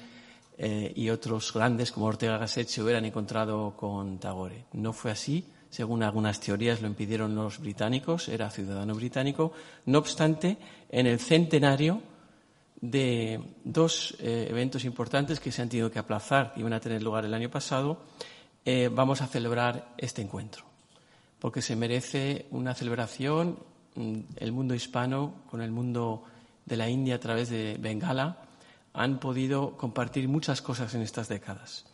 eh, 0.57 0.91
y 0.93 1.09
otros 1.11 1.53
grandes 1.53 1.93
como 1.93 2.07
Ortega 2.07 2.37
Gasset 2.37 2.67
se 2.67 2.83
hubieran 2.83 3.05
encontrado 3.05 3.73
con 3.77 4.19
Tagore. 4.19 4.65
No 4.73 4.91
fue 4.91 5.11
así, 5.11 5.45
según 5.69 6.03
algunas 6.03 6.41
teorías 6.41 6.81
lo 6.81 6.89
impidieron 6.89 7.33
los 7.33 7.59
británicos, 7.59 8.27
era 8.27 8.49
ciudadano 8.49 8.95
británico. 8.95 9.53
No 9.85 9.99
obstante, 9.99 10.57
en 10.89 11.07
el 11.07 11.21
centenario 11.21 12.01
de 12.81 13.39
dos 13.63 14.17
eh, 14.19 14.47
eventos 14.49 14.83
importantes 14.85 15.39
que 15.39 15.51
se 15.51 15.61
han 15.61 15.69
tenido 15.69 15.91
que 15.91 15.99
aplazar, 15.99 16.53
y 16.55 16.61
iban 16.61 16.73
a 16.73 16.79
tener 16.79 17.01
lugar 17.03 17.25
el 17.25 17.33
año 17.33 17.49
pasado, 17.49 18.01
eh, 18.65 18.89
vamos 18.91 19.21
a 19.21 19.27
celebrar 19.27 19.93
este 19.97 20.21
encuentro, 20.21 20.65
porque 21.39 21.61
se 21.61 21.75
merece 21.75 22.47
una 22.51 22.73
celebración 22.73 23.59
mm, 23.95 24.19
el 24.37 24.51
mundo 24.51 24.73
hispano 24.73 25.43
con 25.49 25.61
el 25.61 25.71
mundo 25.71 26.23
de 26.65 26.77
la 26.77 26.89
India 26.89 27.15
a 27.15 27.19
través 27.19 27.49
de 27.49 27.77
Bengala 27.79 28.37
han 28.93 29.19
podido 29.19 29.77
compartir 29.77 30.27
muchas 30.27 30.61
cosas 30.61 30.93
en 30.95 31.01
estas 31.01 31.29
décadas. 31.29 31.85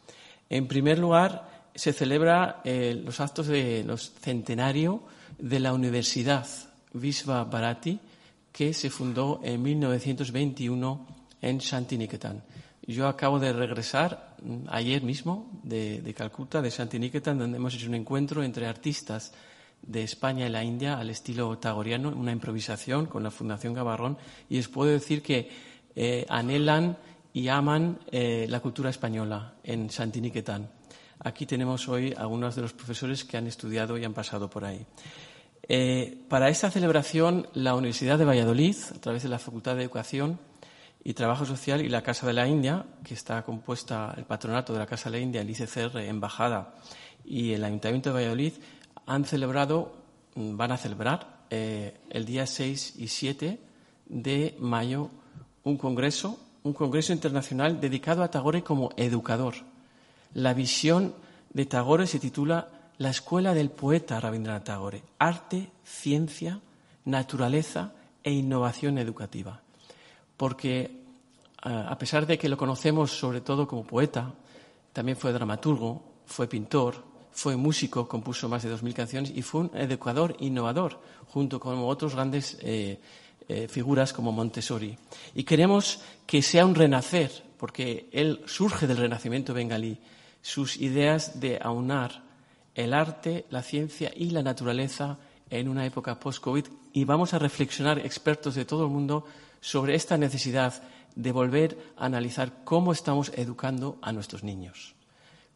En 0.49 0.67
primer 0.67 0.97
lugar, 0.99 1.67
se 1.75 1.93
celebra 1.93 2.61
eh, 2.63 2.99
los 3.05 3.19
actos 3.19 3.47
de 3.47 3.83
los 3.83 4.11
centenario 4.13 5.03
de 5.37 5.59
la 5.59 5.73
Universidad 5.73 6.47
Visva 6.93 7.43
Bharati, 7.43 7.99
que 8.57 8.73
se 8.73 8.89
fundó 8.89 9.39
en 9.43 9.61
1921 9.61 11.07
en 11.43 11.59
Shantiniketan. 11.59 12.41
Yo 12.87 13.07
acabo 13.07 13.37
de 13.37 13.53
regresar 13.53 14.35
mm, 14.41 14.65
ayer 14.69 15.03
mismo 15.03 15.61
de, 15.61 16.11
Calcuta, 16.17 16.59
de 16.59 16.71
Shantiniketan, 16.71 17.37
donde 17.37 17.57
hemos 17.57 17.75
hecho 17.75 17.87
un 17.87 17.93
encuentro 17.93 18.41
entre 18.41 18.65
artistas 18.65 19.31
de 19.79 20.01
España 20.01 20.47
y 20.47 20.49
la 20.49 20.63
India 20.63 20.97
al 20.97 21.11
estilo 21.11 21.55
tagoriano, 21.59 22.09
una 22.09 22.31
improvisación 22.31 23.05
con 23.05 23.21
la 23.21 23.29
Fundación 23.29 23.75
Gabarrón, 23.75 24.17
y 24.49 24.55
les 24.55 24.67
puedo 24.69 24.89
decir 24.89 25.21
que 25.21 25.47
eh, 25.95 26.25
anhelan 26.27 26.97
y 27.33 27.49
aman 27.49 27.99
eh, 28.11 28.47
la 28.49 28.59
cultura 28.59 28.89
española 28.89 29.53
en 29.63 29.85
Shantiniketan. 29.85 30.67
Aquí 31.19 31.45
tenemos 31.45 31.87
hoy 31.89 32.11
algunos 32.17 32.55
de 32.55 32.63
los 32.63 32.73
profesores 32.73 33.23
que 33.23 33.37
han 33.37 33.45
estudiado 33.45 33.99
y 33.99 34.03
han 34.03 34.15
pasado 34.15 34.49
por 34.49 34.65
ahí. 34.65 34.83
Eh, 35.63 36.23
para 36.29 36.49
esta 36.49 36.71
celebración, 36.71 37.47
la 37.53 37.75
Universidad 37.75 38.17
de 38.17 38.25
Valladolid, 38.25 38.75
a 38.95 38.99
través 38.99 39.23
de 39.23 39.29
la 39.29 39.39
Facultad 39.39 39.75
de 39.75 39.83
Educación 39.83 40.39
y 41.03 41.13
Trabajo 41.13 41.45
Social 41.45 41.81
y 41.81 41.89
la 41.89 42.03
Casa 42.03 42.25
de 42.27 42.33
la 42.33 42.47
India, 42.47 42.85
que 43.03 43.13
está 43.13 43.43
compuesta 43.43 44.13
el 44.17 44.25
patronato 44.25 44.73
de 44.73 44.79
la 44.79 44.85
Casa 44.85 45.09
de 45.09 45.17
la 45.17 45.23
India, 45.23 45.41
el 45.41 45.49
ICCR, 45.49 45.97
Embajada 45.99 46.75
y 47.25 47.53
el 47.53 47.63
Ayuntamiento 47.63 48.09
de 48.09 48.15
Valladolid, 48.15 48.53
han 49.05 49.25
celebrado, 49.25 49.95
van 50.35 50.71
a 50.71 50.77
celebrar 50.77 51.45
eh, 51.49 51.97
el 52.09 52.25
día 52.25 52.45
6 52.45 52.95
y 52.97 53.07
7 53.07 53.59
de 54.07 54.55
mayo 54.59 55.09
un 55.63 55.77
congreso, 55.77 56.39
un 56.63 56.73
congreso 56.73 57.13
internacional 57.13 57.79
dedicado 57.79 58.23
a 58.23 58.31
Tagore 58.31 58.63
como 58.63 58.91
educador. 58.97 59.55
La 60.33 60.53
visión 60.53 61.13
de 61.53 61.65
Tagore 61.65 62.07
se 62.07 62.19
titula 62.19 62.69
La 62.99 63.11
escuela 63.11 63.53
del 63.53 63.69
poeta 63.69 64.19
Rabindranath 64.19 64.63
Tagore, 64.63 65.03
arte, 65.19 65.69
ciencia, 65.83 66.59
naturaleza 67.05 67.93
e 68.23 68.31
innovación 68.31 68.97
educativa. 68.97 69.61
Porque 70.35 71.05
a 71.61 71.95
pesar 71.97 72.25
de 72.25 72.39
que 72.39 72.49
lo 72.49 72.57
conocemos 72.57 73.11
sobre 73.11 73.41
todo 73.41 73.67
como 73.67 73.85
poeta, 73.85 74.33
también 74.93 75.15
fue 75.15 75.31
dramaturgo, 75.31 76.01
fue 76.25 76.47
pintor, 76.47 77.03
fue 77.31 77.55
músico, 77.55 78.07
compuso 78.07 78.49
más 78.49 78.63
de 78.63 78.73
2.000 78.73 78.93
canciones 78.93 79.31
y 79.35 79.43
fue 79.43 79.61
un 79.61 79.71
educador 79.75 80.35
innovador, 80.39 80.99
junto 81.27 81.59
con 81.59 81.77
otros 81.77 82.15
grandes 82.15 82.57
eh, 82.61 82.99
eh, 83.47 83.67
figuras 83.67 84.11
como 84.11 84.31
Montessori. 84.31 84.97
Y 85.35 85.43
queremos 85.43 86.01
que 86.25 86.41
sea 86.41 86.65
un 86.65 86.73
renacer, 86.73 87.43
porque 87.57 88.09
él 88.11 88.41
surge 88.47 88.87
del 88.87 88.97
renacimiento 88.97 89.53
bengalí, 89.53 89.99
sus 90.41 90.77
ideas 90.77 91.39
de 91.39 91.59
aunar 91.61 92.26
el 92.77 92.93
arte, 92.93 93.45
la 93.49 93.63
ciencia 93.63 94.13
y 94.15 94.29
la 94.29 94.43
naturaleza 94.43 95.17
en 95.49 95.67
una 95.67 95.85
época 95.85 96.19
post-COVID. 96.19 96.65
Y 96.93 97.03
vamos 97.05 97.33
a 97.33 97.39
reflexionar, 97.39 97.99
expertos 97.99 98.55
de 98.55 98.65
todo 98.65 98.85
el 98.85 98.91
mundo, 98.91 99.25
sobre 99.59 99.95
esta 99.95 100.15
necesidad 100.15 100.81
de 101.15 101.31
volver 101.31 101.77
a 101.97 102.05
analizar 102.05 102.63
cómo 102.63 102.91
estamos 102.91 103.31
educando 103.35 103.97
a 104.03 104.13
nuestros 104.13 104.43
niños. 104.43 104.93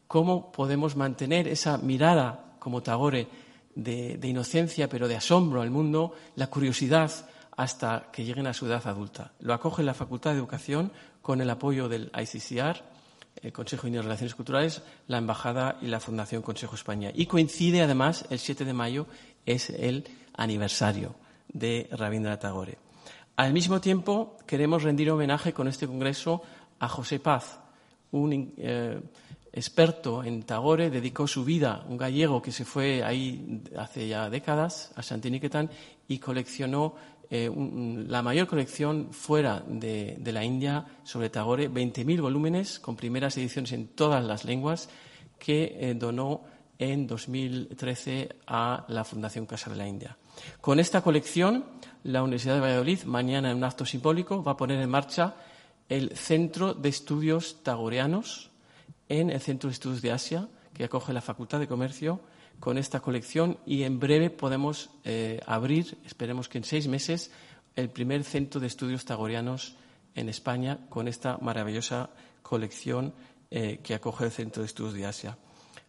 Cómo 0.08 0.50
podemos 0.50 0.96
mantener 0.96 1.46
esa 1.46 1.78
mirada, 1.78 2.56
como 2.58 2.82
Tagore, 2.82 3.28
de, 3.76 4.18
inocencia, 4.24 4.88
pero 4.88 5.06
de 5.06 5.16
asombro 5.16 5.62
al 5.62 5.70
mundo, 5.70 6.14
la 6.34 6.48
curiosidad 6.48 7.10
hasta 7.56 8.08
que 8.12 8.24
lleguen 8.24 8.48
a 8.48 8.54
su 8.54 8.66
edad 8.66 8.84
adulta. 8.88 9.32
Lo 9.38 9.54
acoge 9.54 9.84
la 9.84 9.94
Facultad 9.94 10.32
de 10.32 10.38
Educación 10.38 10.90
con 11.22 11.40
el 11.40 11.48
apoyo 11.48 11.88
del 11.88 12.10
ICCR, 12.20 12.82
el 13.40 13.52
Consejo 13.52 13.88
de 13.88 14.02
Relaciones 14.02 14.34
Culturales, 14.34 14.82
la 15.08 15.18
Embajada 15.18 15.78
y 15.80 15.86
la 15.86 16.00
Fundación 16.00 16.42
Consejo 16.42 16.74
España. 16.74 17.10
Y 17.14 17.26
coincide, 17.26 17.82
además, 17.82 18.26
el 18.30 18.38
7 18.38 18.64
de 18.64 18.72
mayo 18.72 19.06
es 19.46 19.70
el 19.70 20.04
aniversario 20.34 21.14
de 21.48 21.88
Rabindranath 21.92 22.42
Tagore. 22.42 22.78
Al 23.36 23.52
mismo 23.52 23.80
tiempo, 23.80 24.36
queremos 24.46 24.82
rendir 24.82 25.10
homenaje 25.10 25.52
con 25.52 25.66
este 25.66 25.86
congreso 25.86 26.42
a 26.78 26.88
José 26.88 27.18
Paz, 27.18 27.58
un 28.10 28.54
eh, 28.58 29.00
experto 29.52 30.24
en 30.24 30.42
Tagore, 30.42 30.90
dedicó 30.90 31.26
su 31.26 31.44
vida, 31.44 31.84
un 31.88 31.96
gallego 31.96 32.40
que 32.40 32.52
se 32.52 32.64
fue 32.64 33.02
ahí 33.02 33.62
hace 33.76 34.08
ya 34.08 34.30
décadas 34.30 34.92
a 34.96 35.02
Santiniquetán 35.02 35.70
y 36.08 36.18
coleccionó 36.18 36.94
eh, 37.34 37.50
la 38.08 38.20
mayor 38.20 38.46
colección 38.46 39.08
fuera 39.10 39.64
de, 39.66 40.20
la 40.22 40.44
India 40.44 40.84
sobre 41.02 41.30
Tagore, 41.30 41.70
20.000 41.70 42.20
volúmenes 42.20 42.78
con 42.78 42.94
primeras 42.94 43.38
ediciones 43.38 43.72
en 43.72 43.88
todas 43.88 44.22
las 44.22 44.44
lenguas 44.44 44.90
que 45.38 45.78
eh, 45.80 45.94
donó 45.94 46.42
en 46.78 47.06
2013 47.06 48.36
a 48.48 48.84
la 48.88 49.02
Fundación 49.04 49.46
Casa 49.46 49.70
de 49.70 49.76
la 49.76 49.88
India. 49.88 50.14
Con 50.60 50.78
esta 50.78 51.00
colección, 51.00 51.64
la 52.04 52.22
Universidad 52.22 52.56
de 52.56 52.60
Valladolid, 52.60 53.04
mañana 53.04 53.50
en 53.50 53.56
un 53.56 53.64
acto 53.64 53.86
simbólico, 53.86 54.44
va 54.44 54.52
a 54.52 54.56
poner 54.58 54.78
en 54.78 54.90
marcha 54.90 55.34
el 55.88 56.14
Centro 56.14 56.74
de 56.74 56.90
Estudios 56.90 57.62
Tagoreanos 57.62 58.50
en 59.08 59.30
el 59.30 59.40
Centro 59.40 59.70
de 59.70 59.72
Estudios 59.72 60.02
de 60.02 60.12
Asia, 60.12 60.48
que 60.74 60.84
acoge 60.84 61.14
la 61.14 61.22
Facultad 61.22 61.60
de 61.60 61.66
Comercio, 61.66 62.20
con 62.60 62.78
esta 62.78 63.00
colección 63.00 63.58
y 63.66 63.82
en 63.82 63.98
breve 63.98 64.30
podemos 64.30 64.90
eh, 65.04 65.40
abrir, 65.46 65.98
esperemos 66.04 66.48
que 66.48 66.58
en 66.58 66.64
seis 66.64 66.88
meses, 66.88 67.30
el 67.76 67.90
primer 67.90 68.24
centro 68.24 68.60
de 68.60 68.66
estudios 68.66 69.04
tagoreanos 69.04 69.76
en 70.14 70.28
España 70.28 70.78
con 70.88 71.08
esta 71.08 71.38
maravillosa 71.38 72.10
colección 72.42 73.14
eh, 73.50 73.80
que 73.82 73.94
acoge 73.94 74.24
el 74.26 74.30
Centro 74.30 74.62
de 74.62 74.66
Estudios 74.66 74.94
de 74.94 75.06
Asia. 75.06 75.38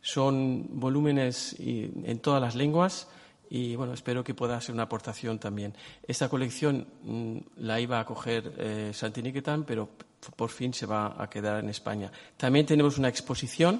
Son 0.02 0.68
volúmenes 0.80 1.56
en 1.60 2.20
todas 2.20 2.42
las 2.42 2.56
lenguas 2.56 3.08
y 3.50 3.76
bueno, 3.76 3.94
espero 3.94 4.24
que 4.24 4.34
pueda 4.34 4.60
ser 4.60 4.74
una 4.74 4.84
aportación 4.84 5.38
también. 5.38 5.76
Esta 6.08 6.28
colección 6.28 6.88
mm, 7.04 7.38
la 7.58 7.80
iba 7.80 8.00
a 8.00 8.06
coger 8.06 8.52
eh, 8.58 8.92
Santiniquetan, 8.94 9.64
pero 9.64 9.90
por 10.36 10.50
fin 10.50 10.74
se 10.74 10.88
va 10.88 11.16
a 11.22 11.30
quedar 11.30 11.64
en 11.64 11.70
España. 11.70 12.12
También 12.36 12.66
tenemos 12.66 12.98
una 12.98 13.10
exposición 13.10 13.80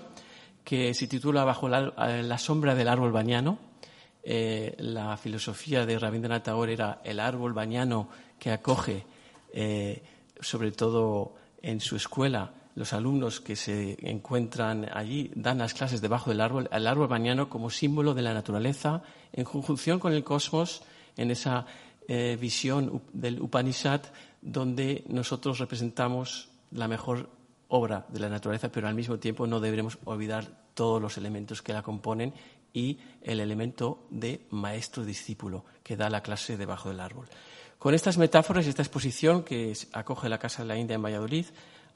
que 0.64 0.94
se 0.94 1.08
titula 1.08 1.44
Bajo 1.44 1.68
la, 1.70 1.94
eh, 2.10 2.38
sombra 2.38 2.76
del 2.76 2.88
árbol 2.88 3.12
bañano. 3.12 3.58
Eh, 4.24 4.76
la 4.80 5.18
filosofía 5.18 5.86
de 5.86 6.00
Rabindranath 6.00 6.44
Tagore 6.44 6.74
era 6.74 7.02
el 7.04 7.20
árbol 7.20 7.54
bañano 7.54 8.10
que 8.40 8.52
acoge, 8.52 9.06
sobre 10.40 10.72
todo 10.72 11.36
en 11.62 11.80
su 11.80 11.96
escuela, 11.96 12.52
los 12.76 12.94
alumnos 12.94 13.40
que 13.40 13.56
se 13.56 13.98
encuentran 14.10 14.90
allí 14.92 15.32
dan 15.36 15.60
las 15.60 15.74
clases 15.74 16.02
debajo 16.02 16.32
del 16.32 16.42
árbol, 16.42 16.70
el 16.72 16.88
árbol 16.88 17.08
bañano 17.08 17.50
como 17.50 17.70
símbolo 17.70 18.14
de 18.14 18.24
la 18.24 18.34
naturaleza, 18.34 19.04
en 19.32 19.44
conjunción 19.44 20.00
con 20.00 20.14
el 20.14 20.24
cosmos, 20.24 20.82
en 21.16 21.30
esa 21.30 21.66
eh, 22.08 22.38
visión 22.40 23.04
del 23.14 23.42
Upanishad, 23.42 24.02
donde 24.42 25.04
nosotros 25.08 25.60
representamos 25.60 26.50
la 26.72 26.88
mejor 26.88 27.30
obra 27.76 28.06
de 28.10 28.20
la 28.20 28.30
naturaleza, 28.30 28.72
pero 28.72 28.88
al 28.88 28.94
mismo 28.94 29.18
tiempo 29.18 29.48
no 29.48 29.60
deberemos 29.60 29.98
olvidar 30.06 30.46
todos 30.76 31.02
los 31.02 31.18
elementos 31.18 31.64
que 31.64 31.74
la 31.74 31.82
componen 31.82 32.32
y 32.72 33.00
el 33.24 33.40
elemento 33.40 34.06
de 34.12 34.46
maestro-discípulo 34.52 35.66
que 35.82 35.98
da 35.98 36.08
la 36.12 36.22
clase 36.22 36.56
debajo 36.56 36.90
del 36.90 37.00
árbol. 37.00 37.28
Con 37.80 37.96
estas 37.96 38.20
metáforas 38.20 38.68
y 38.68 38.70
esta 38.70 38.84
exposición 38.84 39.44
que 39.44 39.74
acoge 39.92 40.30
la 40.30 40.38
Casa 40.38 40.62
de 40.62 40.68
la 40.68 40.78
India 40.78 40.94
en 40.94 41.02
Valladolid, 41.02 41.48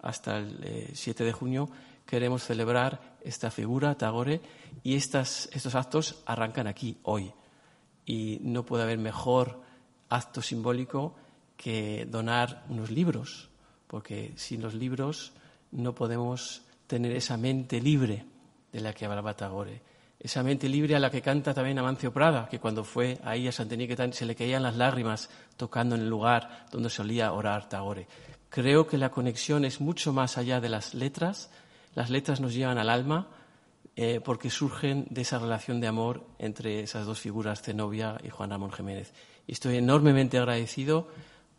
hasta 0.01 0.39
el 0.39 0.89
7 0.93 1.23
eh, 1.23 1.25
de 1.27 1.33
junio 1.33 1.69
queremos 2.07 2.43
celebrar 2.43 3.17
esta 3.21 3.51
figura, 3.51 3.95
Tagore, 3.95 4.41
y 4.83 4.95
estos 4.95 5.75
actos 5.75 6.23
arrancan 6.25 6.65
aquí, 6.65 6.97
hoy. 7.03 7.31
Y 8.03 8.39
no 8.41 8.65
puede 8.65 8.83
haber 8.83 8.97
mejor 8.97 9.61
acto 10.09 10.41
simbólico 10.41 11.15
que 11.55 12.07
donar 12.09 12.65
unos 12.67 12.89
libros, 12.89 13.49
porque 13.87 14.33
sin 14.37 14.61
los 14.61 14.73
libros 14.73 15.33
no 15.77 15.93
podemos 15.93 16.63
tener 16.87 17.15
esa 17.15 17.37
mente 17.37 17.79
libre 17.79 18.25
de 18.71 18.81
la 18.81 18.93
que 18.93 19.05
hablaba 19.05 19.35
Tagore. 19.35 19.81
Esa 20.19 20.41
mente 20.41 20.67
libre 20.67 20.95
a 20.95 20.99
la 20.99 21.11
que 21.11 21.21
canta 21.21 21.53
también 21.53 21.77
Amancio 21.77 22.11
Prada, 22.11 22.47
que 22.49 22.59
cuando 22.59 22.83
fue 22.83 23.19
ahí 23.23 23.47
a 23.47 23.51
Santiniquetán 23.51 24.11
se 24.11 24.25
le 24.25 24.35
caían 24.35 24.63
las 24.63 24.75
lágrimas 24.75 25.29
tocando 25.55 25.95
en 25.95 26.01
el 26.01 26.09
lugar 26.09 26.65
donde 26.71 26.89
solía 26.89 27.31
orar 27.31 27.69
Tagore. 27.69 28.07
Creo 28.49 28.87
que 28.87 28.97
la 28.97 29.11
conexión 29.11 29.65
es 29.65 29.79
mucho 29.79 30.11
más 30.11 30.39
allá 30.39 30.59
de 30.59 30.69
las 30.69 30.95
letras. 30.95 31.51
Las 31.93 32.09
letras 32.09 32.41
nos 32.41 32.55
llevan 32.55 32.79
al 32.79 32.89
alma 32.89 33.27
eh, 33.95 34.19
porque 34.23 34.49
surgen 34.49 35.05
de 35.11 35.21
esa 35.21 35.37
relación 35.37 35.79
de 35.79 35.87
amor 35.87 36.25
entre 36.39 36.81
esas 36.81 37.05
dos 37.05 37.19
figuras, 37.19 37.61
Zenobia 37.61 38.17
y 38.23 38.29
Juan 38.29 38.49
Ramón 38.49 38.71
Jiménez. 38.71 39.13
Y 39.45 39.51
estoy 39.51 39.77
enormemente 39.77 40.39
agradecido 40.39 41.07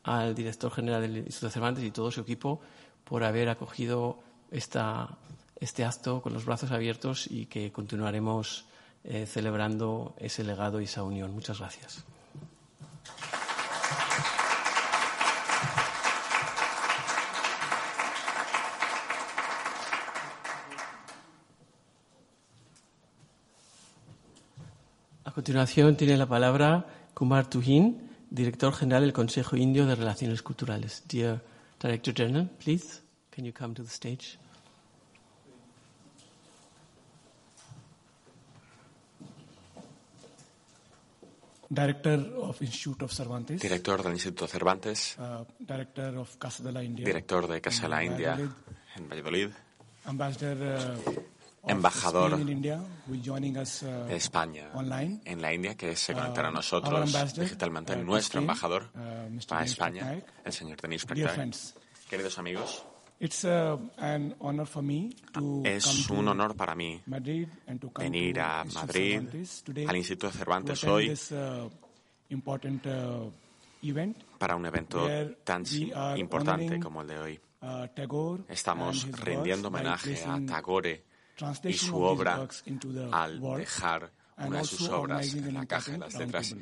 al 0.03 0.35
director 0.35 0.73
general 0.73 1.03
del 1.03 1.19
Instituto 1.19 1.51
Cervantes 1.51 1.85
y 1.85 1.93
todo 1.93 2.11
su 2.11 2.23
equipo 2.23 2.61
por 3.09 3.25
haber 3.25 3.49
acogido 3.49 4.19
este 4.51 5.85
acto 5.85 6.21
con 6.21 6.35
los 6.35 6.45
brazos 6.45 6.71
abiertos 6.71 7.27
y 7.31 7.47
que 7.47 7.73
continuaremos 7.73 8.67
eh, 9.05 9.27
celebrando 9.27 10.15
ese 10.19 10.45
legado 10.45 10.81
y 10.81 10.85
esa 10.85 11.03
unión. 11.03 11.33
Muchas 11.33 11.59
gracias. 11.59 12.05
continuación 25.39 25.97
tiene 25.97 26.17
la 26.17 26.27
palabra 26.27 26.85
Kumar 27.15 27.49
Tuhin, 27.49 28.11
director 28.29 28.75
general 28.75 29.03
del 29.03 29.13
Consejo 29.13 29.57
Indio 29.57 29.87
de 29.87 29.95
Relaciones 29.95 30.43
Culturales. 30.43 31.05
Dear 31.09 31.41
Director 31.79 32.13
General, 32.13 32.49
please, 32.59 33.01
can 33.31 33.45
you 33.45 33.53
come 33.53 33.75
to 33.75 33.83
the 33.83 33.89
stage? 33.89 34.39
Director 41.71 42.33
of 42.37 42.61
Institute 42.63 43.05
of 43.05 43.13
Cervantes. 43.13 43.61
Director 43.61 44.03
del 44.03 44.13
Instituto 44.13 44.47
Cervantes. 44.47 45.17
Uh, 45.19 45.45
director 45.59 46.17
of 46.17 46.39
Casa 46.39 46.63
de 46.63 46.73
la 46.73 46.83
India. 46.83 47.05
Director 47.05 47.47
de 47.47 47.61
Casa 47.61 47.83
de 47.83 47.89
la 47.89 48.03
India 48.03 48.39
en 48.97 49.09
Valladolid. 49.09 49.51
Ambassador 50.07 50.57
uh, 50.57 51.38
embajador 51.69 52.39
de 52.39 52.75
uh, 52.75 54.11
España 54.11 54.71
en 55.25 55.43
la 55.43 55.53
India, 55.53 55.77
que 55.77 55.95
se 55.95 56.15
conectará 56.15 56.49
a 56.49 56.51
uh, 56.51 56.55
nosotros 56.55 57.35
digitalmente, 57.37 57.95
uh, 57.95 58.03
nuestro 58.05 58.41
embajador 58.41 58.91
a 59.51 59.65
España, 59.65 60.23
el 60.45 60.53
señor 60.53 60.81
Denis 60.81 61.05
Patnaik. 61.05 61.55
Queridos 62.09 62.39
amigos, 62.39 62.85
es 63.21 63.45
un 66.11 66.29
honor 66.29 66.57
para 66.57 66.75
mí 66.75 67.03
venir 67.07 68.41
a 68.41 68.65
Madrid, 68.65 69.23
al 69.87 69.97
Instituto 69.97 70.31
Cervantes 70.31 70.85
hoy, 70.85 71.15
para 74.39 74.57
un 74.57 74.67
evento 74.67 75.09
tan 75.45 75.65
importante 76.17 76.81
como 76.81 77.03
el 77.03 77.09
de 77.09 77.19
hoy. 77.19 77.41
Estamos 78.49 79.11
rindiendo 79.21 79.69
homenaje 79.69 80.23
a 80.25 80.39
Tagore 80.47 81.05
y 81.65 81.73
su 81.73 81.97
obra 81.97 82.49
al 83.13 83.41
dejar 83.57 84.11
una 84.39 84.59
de 84.59 84.65
sus 84.65 84.89
obras 84.89 85.35
en 85.35 85.55
la 85.55 85.67
caja 85.67 85.93
de 85.93 85.99
las 85.99 86.15
letras 86.15 86.55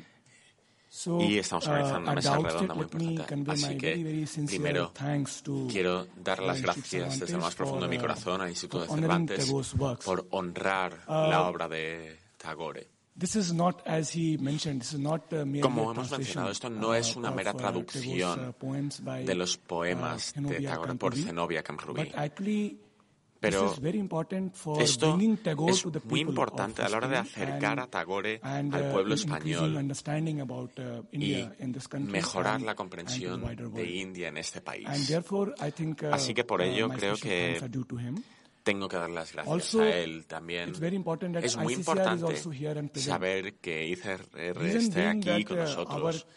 y 1.19 1.37
estamos 1.37 1.67
organizando 1.67 1.99
una 1.99 2.13
mesa 2.13 2.37
redonda 2.37 2.73
muy 2.73 2.83
importante. 2.83 3.51
Así 3.51 3.77
que, 3.77 4.25
primero, 4.45 4.93
quiero 5.69 6.07
dar 6.23 6.41
las 6.41 6.61
gracias 6.61 7.19
desde 7.19 7.33
lo 7.33 7.39
más 7.39 7.55
profundo 7.55 7.85
de 7.85 7.89
mi 7.89 7.97
corazón 7.97 8.41
al 8.41 8.49
Instituto 8.49 8.83
de 8.85 9.01
Cervantes 9.01 9.53
por 10.03 10.27
honrar 10.31 11.03
la 11.07 11.47
obra 11.47 11.67
de 11.67 12.17
Tagore. 12.37 12.89
Como 15.61 15.91
hemos 15.91 16.11
mencionado, 16.11 16.51
esto 16.51 16.69
no 16.69 16.93
es 16.93 17.15
una 17.15 17.31
mera 17.31 17.53
traducción 17.53 18.55
de 19.25 19.35
los 19.35 19.57
poemas 19.57 20.33
de 20.35 20.61
Tagore 20.61 20.95
por 20.95 21.15
Zenobia 21.15 21.63
Camrubí. 21.63 22.11
Pero 23.39 23.73
esto 24.79 25.19
es 25.19 26.05
muy 26.05 26.21
importante 26.21 26.81
a 26.81 26.89
la 26.89 26.97
hora 26.97 27.07
de 27.07 27.17
acercar 27.17 27.79
a 27.79 27.87
Tagore 27.87 28.39
al 28.41 28.67
uh, 28.67 28.91
pueblo 28.91 29.13
español 29.13 29.75
uh, 29.75 31.03
y 31.11 31.45
mejorar 31.99 32.61
la 32.61 32.75
comprensión 32.75 33.43
de 33.73 33.85
India 33.85 34.29
en 34.29 34.37
este 34.37 34.61
país. 34.61 34.87
Uh, 35.29 35.51
Así 36.11 36.33
que 36.33 36.43
por 36.43 36.61
ello 36.61 36.89
creo 36.89 37.15
que 37.15 37.59
tengo 38.67 38.89
que 38.89 38.97
dar 38.97 39.09
las 39.09 39.31
gracias 39.31 39.75
a 39.75 39.89
él 39.97 40.25
también. 40.25 40.73
Es 41.41 41.55
muy 41.55 41.73
importante 41.73 42.35
saber 42.95 43.53
que 43.55 43.87
ICR 43.87 44.65
esté 44.65 45.07
aquí 45.07 45.45
con 45.45 45.57
nosotros. 45.57 46.27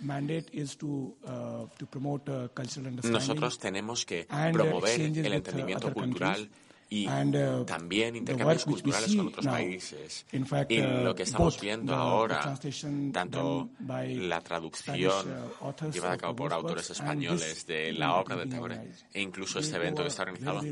Nosotros 3.02 3.58
tenemos 3.58 4.06
que 4.06 4.28
promover 4.52 5.00
el 5.00 5.32
entendimiento 5.32 5.92
cultural 5.92 6.48
y 6.92 7.07
uh, 7.07 7.64
también 7.64 8.16
intercambios 8.16 8.64
culturales 8.64 9.14
con 9.14 9.29
otros 9.29 9.46
países. 9.46 10.26
y 10.68 10.81
uh, 10.81 11.05
lo 11.05 11.14
que 11.14 11.22
estamos 11.22 11.61
viendo 11.61 11.94
ahora, 11.94 12.59
tanto 13.12 13.70
la 13.79 14.40
traducción 14.40 15.26
uh, 15.61 15.90
llevada 15.92 16.14
a 16.14 16.18
cabo 16.18 16.35
por 16.35 16.53
autores 16.53 16.90
españoles 16.90 17.64
de 17.66 17.92
la 17.92 18.16
obra 18.16 18.37
de 18.37 18.46
Tagore 18.46 18.92
e 19.12 19.22
incluso 19.22 19.61
este 19.61 19.76
evento 19.76 20.03
que 20.03 20.09
está 20.09 20.22
organizado 20.24 20.62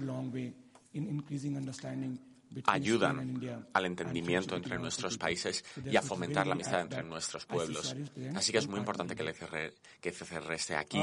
ayudan 2.64 3.40
al 3.72 3.86
entendimiento 3.86 4.56
entre 4.56 4.78
nuestros 4.78 5.18
países 5.18 5.64
y 5.84 5.96
a 5.96 6.02
fomentar 6.02 6.46
la 6.46 6.54
amistad 6.54 6.80
entre 6.80 7.04
nuestros 7.04 7.46
pueblos. 7.46 7.94
Así 8.34 8.50
que 8.50 8.58
es 8.58 8.66
muy 8.66 8.80
importante 8.80 9.14
que 9.14 9.22
el 9.22 9.32
CCR, 9.32 9.74
que 10.00 10.10
CCR 10.10 10.52
esté 10.52 10.74
aquí 10.74 11.00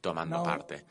tomando 0.00 0.42
parte. 0.42 0.84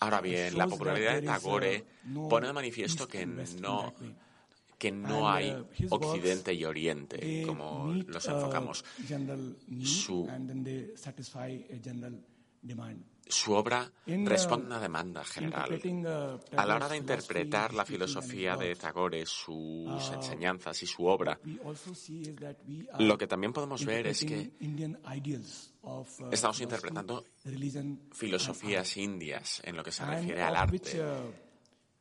Ahora 0.00 0.20
bien, 0.20 0.56
la 0.58 0.66
popularidad 0.66 1.14
de 1.14 1.22
Tagore 1.22 1.84
pone 2.28 2.48
de 2.48 2.52
manifiesto 2.52 3.08
que 3.08 3.24
no, 3.24 3.94
que 4.78 4.92
no 4.92 5.28
hay 5.28 5.50
uh, 5.50 5.66
Occidente 5.88 6.52
y 6.52 6.64
Oriente, 6.64 7.42
como 7.46 7.94
los 8.06 8.26
uh, 8.26 8.30
enfocamos. 8.32 8.84
Su, 9.82 10.28
su 13.28 13.52
obra 13.52 13.90
responde 14.06 14.66
a 14.66 14.66
una 14.66 14.80
demanda 14.80 15.24
general. 15.24 15.80
A 16.56 16.66
la 16.66 16.76
hora 16.76 16.88
de 16.88 16.96
interpretar 16.98 17.72
la 17.72 17.84
filosofía 17.84 18.56
de 18.56 18.76
Tagore, 18.76 19.24
sus 19.24 19.88
uh, 19.88 20.14
enseñanzas 20.14 20.82
y 20.82 20.86
su 20.86 21.06
obra, 21.06 21.40
lo 22.98 23.16
que 23.16 23.26
también 23.26 23.52
podemos 23.52 23.84
ver 23.84 24.08
es 24.08 24.24
que 24.24 24.50
uh, 24.60 25.08
estamos 26.30 26.60
interpretando 26.60 27.24
filosofías 28.12 28.96
indias 28.96 29.60
en 29.64 29.76
lo 29.76 29.84
que 29.84 29.92
se 29.92 30.04
refiere 30.04 30.42
al 30.42 30.56
arte. 30.56 31.00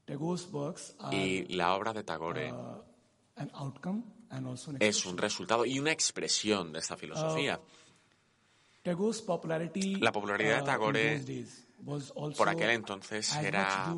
Uh, 0.07 1.11
y 1.11 1.45
la 1.55 1.75
obra 1.75 1.93
de 1.93 2.03
Tagore 2.03 2.53
es 4.79 5.05
un 5.05 5.17
resultado 5.17 5.65
y 5.65 5.79
una 5.79 5.91
expresión 5.91 6.71
de 6.71 6.79
esta 6.79 6.95
filosofía. 6.95 7.59
La 8.83 10.11
popularidad 10.11 10.57
de 10.57 10.61
uh, 10.61 10.65
Tagore 10.65 11.23
por 12.37 12.49
aquel 12.49 12.71
entonces 12.71 13.35
era, 13.35 13.93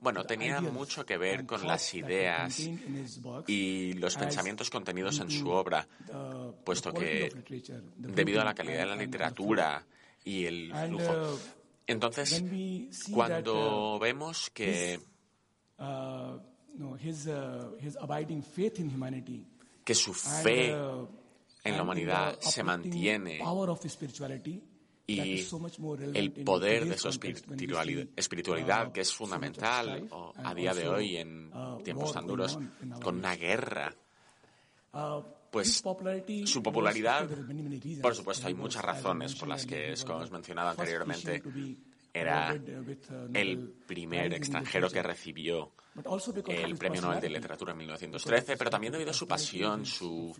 bueno, 0.00 0.24
tenía 0.24 0.60
mucho 0.60 1.06
que 1.06 1.16
ver 1.16 1.46
con 1.46 1.66
las 1.66 1.94
ideas 1.94 2.68
y 3.46 3.92
los 3.94 4.16
pensamientos 4.16 4.70
contenidos 4.70 5.20
en 5.20 5.30
su 5.30 5.48
obra, 5.48 5.86
puesto 6.64 6.92
que 6.92 7.30
debido 7.96 8.40
a 8.40 8.44
la 8.44 8.54
calidad 8.54 8.80
de 8.80 8.86
la 8.86 8.96
literatura 8.96 9.86
y 10.24 10.44
el 10.44 10.72
flujo. 10.86 11.34
Uh, 11.34 11.38
entonces, 11.86 12.44
cuando 13.12 13.96
uh, 13.96 13.98
vemos 13.98 14.50
que 14.50 15.00
que 19.84 19.94
su 19.94 20.14
fe 20.14 20.70
en 21.64 21.76
la 21.76 21.82
humanidad 21.82 22.38
se 22.40 22.62
mantiene 22.62 23.40
y 25.06 25.44
el 26.14 26.32
poder 26.32 26.86
de 26.86 26.96
su 26.96 27.08
espiritualidad, 27.08 28.92
que 28.92 29.00
es 29.00 29.12
fundamental 29.12 30.08
a 30.36 30.54
día 30.54 30.74
de 30.74 30.88
hoy 30.88 31.16
en 31.16 31.50
tiempos 31.84 32.12
tan 32.12 32.26
duros, 32.26 32.58
con 33.02 33.18
una 33.18 33.34
guerra, 33.36 33.94
pues 35.50 35.82
su 36.44 36.62
popularidad, 36.62 37.28
por 38.00 38.14
supuesto, 38.14 38.46
hay 38.46 38.54
muchas 38.54 38.84
razones 38.84 39.34
por 39.34 39.48
las 39.48 39.66
que, 39.66 39.94
como 40.06 40.18
hemos 40.18 40.30
mencionado 40.30 40.70
anteriormente, 40.70 41.42
era 42.14 42.54
el 43.34 43.74
primer 43.86 44.34
extranjero 44.34 44.88
que 44.90 45.02
recibió 45.02 45.72
el 46.46 46.76
Premio 46.76 47.02
Nobel 47.02 47.20
de 47.20 47.28
Literatura 47.28 47.72
en 47.72 47.78
1913, 47.78 48.56
pero 48.56 48.70
también 48.70 48.92
debido 48.92 49.10
a 49.10 49.14
su 49.14 49.26
pasión, 49.26 49.84
su, 49.84 50.34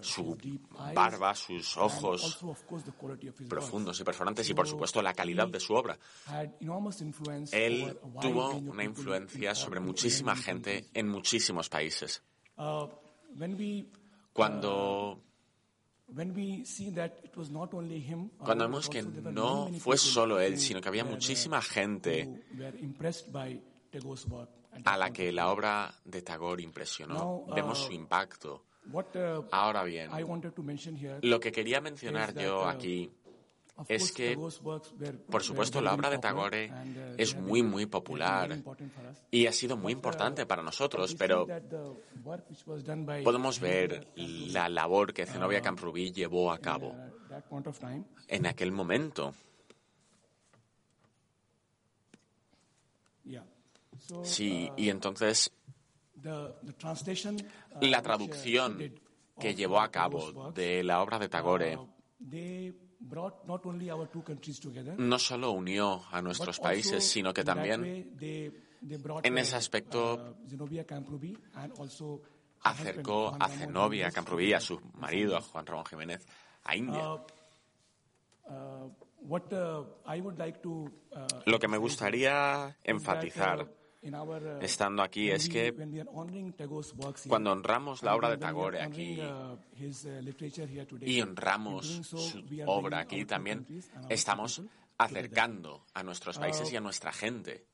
su 0.00 0.36
barba, 0.94 1.34
sus 1.34 1.76
ojos 1.78 2.44
profundos 3.48 3.98
y 4.00 4.04
perforantes 4.04 4.48
y, 4.50 4.54
por 4.54 4.68
supuesto, 4.68 5.00
la 5.00 5.14
calidad 5.14 5.48
de 5.48 5.60
su 5.60 5.74
obra. 5.74 5.98
Él 7.52 7.98
tuvo 8.20 8.50
una 8.50 8.84
influencia 8.84 9.54
sobre 9.54 9.80
muchísima 9.80 10.36
gente 10.36 10.88
en 10.92 11.08
muchísimos 11.08 11.68
países. 11.68 12.22
Cuando 14.32 15.22
cuando 18.38 18.64
vemos 18.64 18.88
que 18.90 19.02
no 19.02 19.68
fue 19.78 19.96
solo 19.96 20.38
él, 20.40 20.58
sino 20.58 20.80
que 20.82 20.88
había 20.88 21.04
muchísima 21.04 21.62
gente 21.62 22.44
a 24.84 24.96
la 24.96 25.12
que 25.12 25.32
la 25.32 25.50
obra 25.50 25.92
de 26.04 26.22
Tagore 26.22 26.62
impresionó, 26.62 27.44
vemos 27.54 27.78
su 27.78 27.90
uh, 27.90 27.94
impacto. 27.94 28.64
Uh, 28.92 29.44
Ahora 29.52 29.84
bien, 29.84 30.10
lo 31.22 31.40
que 31.40 31.52
quería 31.52 31.80
mencionar 31.80 32.34
yo 32.34 32.62
uh, 32.62 32.66
aquí 32.66 33.12
es 33.88 34.12
que, 34.12 34.36
por 35.30 35.42
supuesto, 35.42 35.80
la 35.80 35.94
obra 35.94 36.10
de 36.10 36.18
Tagore 36.18 36.72
es 37.16 37.36
muy, 37.36 37.62
muy 37.62 37.86
popular 37.86 38.62
y 39.30 39.46
ha 39.46 39.52
sido 39.52 39.76
muy 39.76 39.92
importante 39.92 40.46
para 40.46 40.62
nosotros, 40.62 41.14
pero 41.14 41.46
podemos 43.24 43.60
ver 43.60 44.08
la 44.16 44.68
labor 44.68 45.12
que 45.12 45.26
Zenobia 45.26 45.60
Camprubí 45.60 46.12
llevó 46.12 46.52
a 46.52 46.58
cabo 46.58 46.94
en 48.28 48.46
aquel 48.46 48.72
momento. 48.72 49.34
Sí, 54.24 54.70
y 54.76 54.88
entonces 54.88 55.52
la 57.80 58.02
traducción 58.02 58.78
que 59.38 59.54
llevó 59.54 59.80
a 59.80 59.90
cabo 59.90 60.52
de 60.52 60.82
la 60.84 61.02
obra 61.02 61.18
de 61.18 61.28
Tagore 61.28 61.78
no 64.98 65.18
solo 65.18 65.50
unió 65.50 66.02
a 66.10 66.22
nuestros 66.22 66.60
países, 66.60 67.08
sino 67.08 67.34
que 67.34 67.44
también 67.44 68.16
en 69.22 69.38
ese 69.38 69.56
aspecto 69.56 70.14
uh, 70.14 70.34
acercó 72.62 73.36
a 73.38 73.48
Zenobia 73.48 74.10
Camprubí, 74.10 74.52
a 74.52 74.60
su 74.60 74.80
marido, 74.94 75.36
a 75.36 75.40
Juan 75.40 75.66
Ramón 75.66 75.86
Jiménez, 75.86 76.26
a 76.64 76.76
India. 76.76 77.14
Uh, 77.14 77.20
uh, 78.46 78.94
Lo 81.46 81.58
que 81.58 81.68
me 81.68 81.78
gustaría 81.78 82.76
enfatizar 82.84 83.66
Uh, 83.66 83.81
estando 84.60 85.02
aquí 85.02 85.30
es 85.30 85.48
que 85.48 85.72
cuando 87.28 87.52
honramos 87.52 88.02
la 88.02 88.16
obra 88.16 88.30
de 88.30 88.36
Tagore 88.36 88.82
aquí 88.82 89.20
uh, 89.20 89.54
uh, 89.54 90.98
y 91.00 91.20
honramos 91.20 91.86
su 91.86 92.44
obra 92.66 92.98
aquí 93.00 93.24
también 93.24 93.66
estamos 94.08 94.62
acercando 94.98 95.84
a 95.94 96.02
nuestros 96.02 96.38
países 96.38 96.72
y 96.72 96.76
a 96.76 96.80
nuestra 96.80 97.12
gente. 97.12 97.66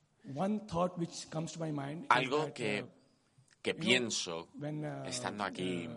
Algo 2.09 2.53
que, 2.53 2.87
que 3.63 3.75
pienso 3.75 4.49
estando 5.07 5.45
aquí 5.45 5.89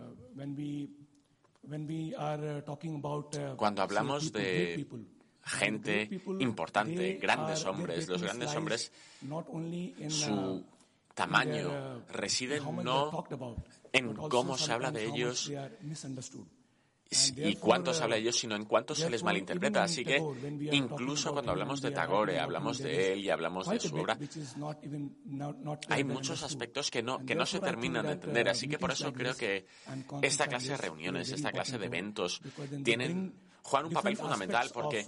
cuando 3.56 3.82
hablamos 3.82 4.32
de 4.32 4.86
gente 5.44 6.08
importante, 6.38 7.14
grandes 7.14 7.64
hombres. 7.64 8.08
Los 8.08 8.22
grandes 8.22 8.54
hombres, 8.54 8.92
su 10.08 10.64
tamaño 11.14 12.04
reside 12.08 12.60
no 12.60 13.26
en 13.92 14.14
cómo 14.14 14.56
se 14.56 14.72
habla 14.72 14.90
de 14.90 15.06
ellos 15.06 15.52
y 17.36 17.56
cuánto 17.56 17.92
se 17.92 18.02
habla 18.02 18.16
de 18.16 18.22
ellos, 18.22 18.38
sino 18.38 18.56
en 18.56 18.64
cuánto 18.64 18.94
se 18.94 19.10
les 19.10 19.22
malinterpreta. 19.22 19.82
Así 19.82 20.04
que 20.04 20.22
incluso 20.72 21.32
cuando 21.32 21.52
hablamos 21.52 21.82
de 21.82 21.90
Tagore, 21.90 22.40
hablamos 22.40 22.78
de 22.78 23.12
él 23.12 23.20
y 23.20 23.30
hablamos 23.30 23.68
de 23.68 23.80
su 23.80 23.94
obra, 23.96 24.18
hay 25.88 26.04
muchos 26.04 26.42
aspectos 26.42 26.90
que 26.90 27.02
no, 27.02 27.24
que 27.24 27.34
no 27.34 27.46
se 27.46 27.60
terminan 27.60 28.06
de 28.06 28.12
entender. 28.12 28.48
Así 28.48 28.68
que 28.68 28.78
por 28.78 28.92
eso 28.92 29.12
creo 29.12 29.34
que 29.34 29.66
esta 30.22 30.46
clase 30.46 30.70
de 30.70 30.76
reuniones, 30.78 31.30
esta 31.30 31.52
clase 31.52 31.78
de 31.78 31.86
eventos, 31.86 32.40
tienen 32.84 33.34
juegan 33.62 33.86
un 33.86 33.92
papel 33.92 34.16
fundamental 34.16 34.70
porque 34.72 35.04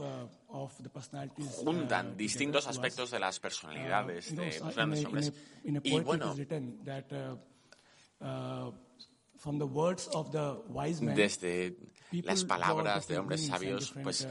juntan 1.65 2.17
distintos 2.17 2.67
aspectos 2.67 3.11
de 3.11 3.19
las 3.19 3.41
personalidades 3.41 4.35
de 4.35 4.61
los 4.61 4.75
grandes 4.75 5.05
hombres. 5.05 5.33
Y 5.63 6.01
bueno, 6.01 6.35
desde 11.15 11.77
las 12.23 12.45
palabras 12.45 13.07
de 13.09 13.19
hombres 13.19 13.47
sabios, 13.47 13.95
pues 14.03 14.27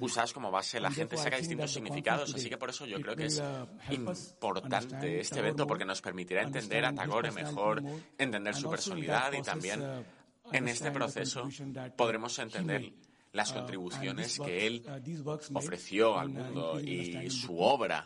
usadas 0.00 0.32
como 0.32 0.50
base, 0.50 0.78
la 0.80 0.90
gente 0.90 1.16
saca 1.16 1.38
distintos 1.38 1.72
significados. 1.72 2.34
Así 2.34 2.48
que 2.48 2.58
por 2.58 2.70
eso 2.70 2.86
yo 2.86 3.00
creo 3.00 3.16
que 3.16 3.26
es 3.26 3.40
uh, 3.40 3.92
importante 3.92 5.20
este 5.20 5.40
evento 5.40 5.66
porque 5.66 5.84
nos 5.84 6.00
permitirá 6.00 6.42
entender 6.42 6.84
a 6.84 6.94
Tagore 6.94 7.32
mejor, 7.32 7.82
entender 8.16 8.54
su 8.54 8.70
personalidad 8.70 9.32
y 9.32 9.42
también 9.42 9.82
uh, 9.82 10.04
en 10.52 10.68
este 10.68 10.90
proceso 10.90 11.48
podremos 11.96 12.38
entender 12.38 12.92
las 13.38 13.52
uh, 13.52 13.54
contribuciones 13.54 14.38
que 14.38 14.66
él 14.66 14.84
uh, 14.84 15.56
ofreció 15.56 16.18
al 16.18 16.28
uh, 16.28 16.32
mundo 16.32 16.80
y 16.80 17.30
su 17.30 17.56
obra 17.58 18.04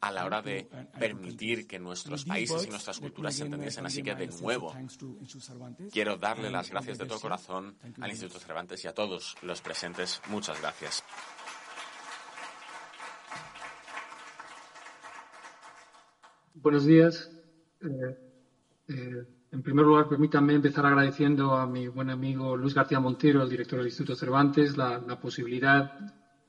a 0.00 0.12
la 0.12 0.26
hora 0.26 0.42
de 0.42 0.68
permitir 0.98 1.66
que 1.66 1.78
nuestros 1.78 2.26
países 2.26 2.66
y 2.66 2.70
nuestras 2.70 3.00
culturas 3.00 3.34
se 3.34 3.44
entendiesen. 3.44 3.86
Así 3.86 4.02
que, 4.02 4.14
de 4.14 4.28
nuevo, 4.28 4.74
quiero 5.90 6.18
darle 6.18 6.50
las 6.50 6.70
gracias 6.70 6.98
de 6.98 7.06
todo 7.06 7.18
corazón 7.18 7.76
al 7.98 8.10
Instituto 8.10 8.38
Cervantes 8.38 8.84
y 8.84 8.88
a 8.88 8.92
todos 8.92 9.36
los 9.40 9.62
presentes. 9.62 10.20
Muchas 10.28 10.60
gracias. 10.60 11.02
Buenos 16.54 16.84
días. 16.84 17.30
Eh, 17.80 18.18
eh, 18.88 19.26
en 19.52 19.62
primer 19.62 19.84
lugar, 19.84 20.08
permítanme 20.08 20.54
empezar 20.54 20.86
agradeciendo 20.86 21.54
a 21.54 21.66
mi 21.66 21.86
buen 21.86 22.08
amigo 22.08 22.56
Luis 22.56 22.72
García 22.72 22.98
Montero, 22.98 23.42
el 23.42 23.50
director 23.50 23.78
del 23.78 23.88
Instituto 23.88 24.16
Cervantes, 24.16 24.78
la, 24.78 25.20
posibilidad 25.20 25.92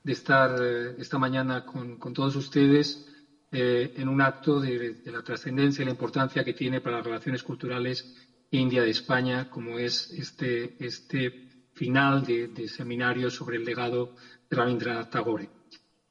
de 0.02 0.12
estar 0.12 0.56
eh, 0.58 0.94
esta 0.98 1.18
mañana 1.18 1.66
con, 1.66 1.98
todos 2.14 2.34
ustedes 2.34 3.06
eh, 3.52 3.92
en 3.96 4.08
un 4.08 4.22
acto 4.22 4.58
de, 4.58 5.02
la 5.04 5.22
trascendencia 5.22 5.82
y 5.82 5.84
la 5.84 5.90
importancia 5.90 6.44
que 6.44 6.54
tiene 6.54 6.80
para 6.80 6.96
las 6.96 7.04
relaciones 7.04 7.42
culturales 7.42 8.16
India 8.50 8.82
de 8.82 8.90
España, 8.90 9.50
como 9.50 9.78
es 9.78 10.10
este, 10.10 10.82
este 10.82 11.68
final 11.74 12.24
de, 12.24 12.68
seminario 12.68 13.30
sobre 13.30 13.58
el 13.58 13.66
legado 13.66 14.14
de 14.48 14.56
Rabindranath 14.56 15.10
Tagore. 15.10 15.50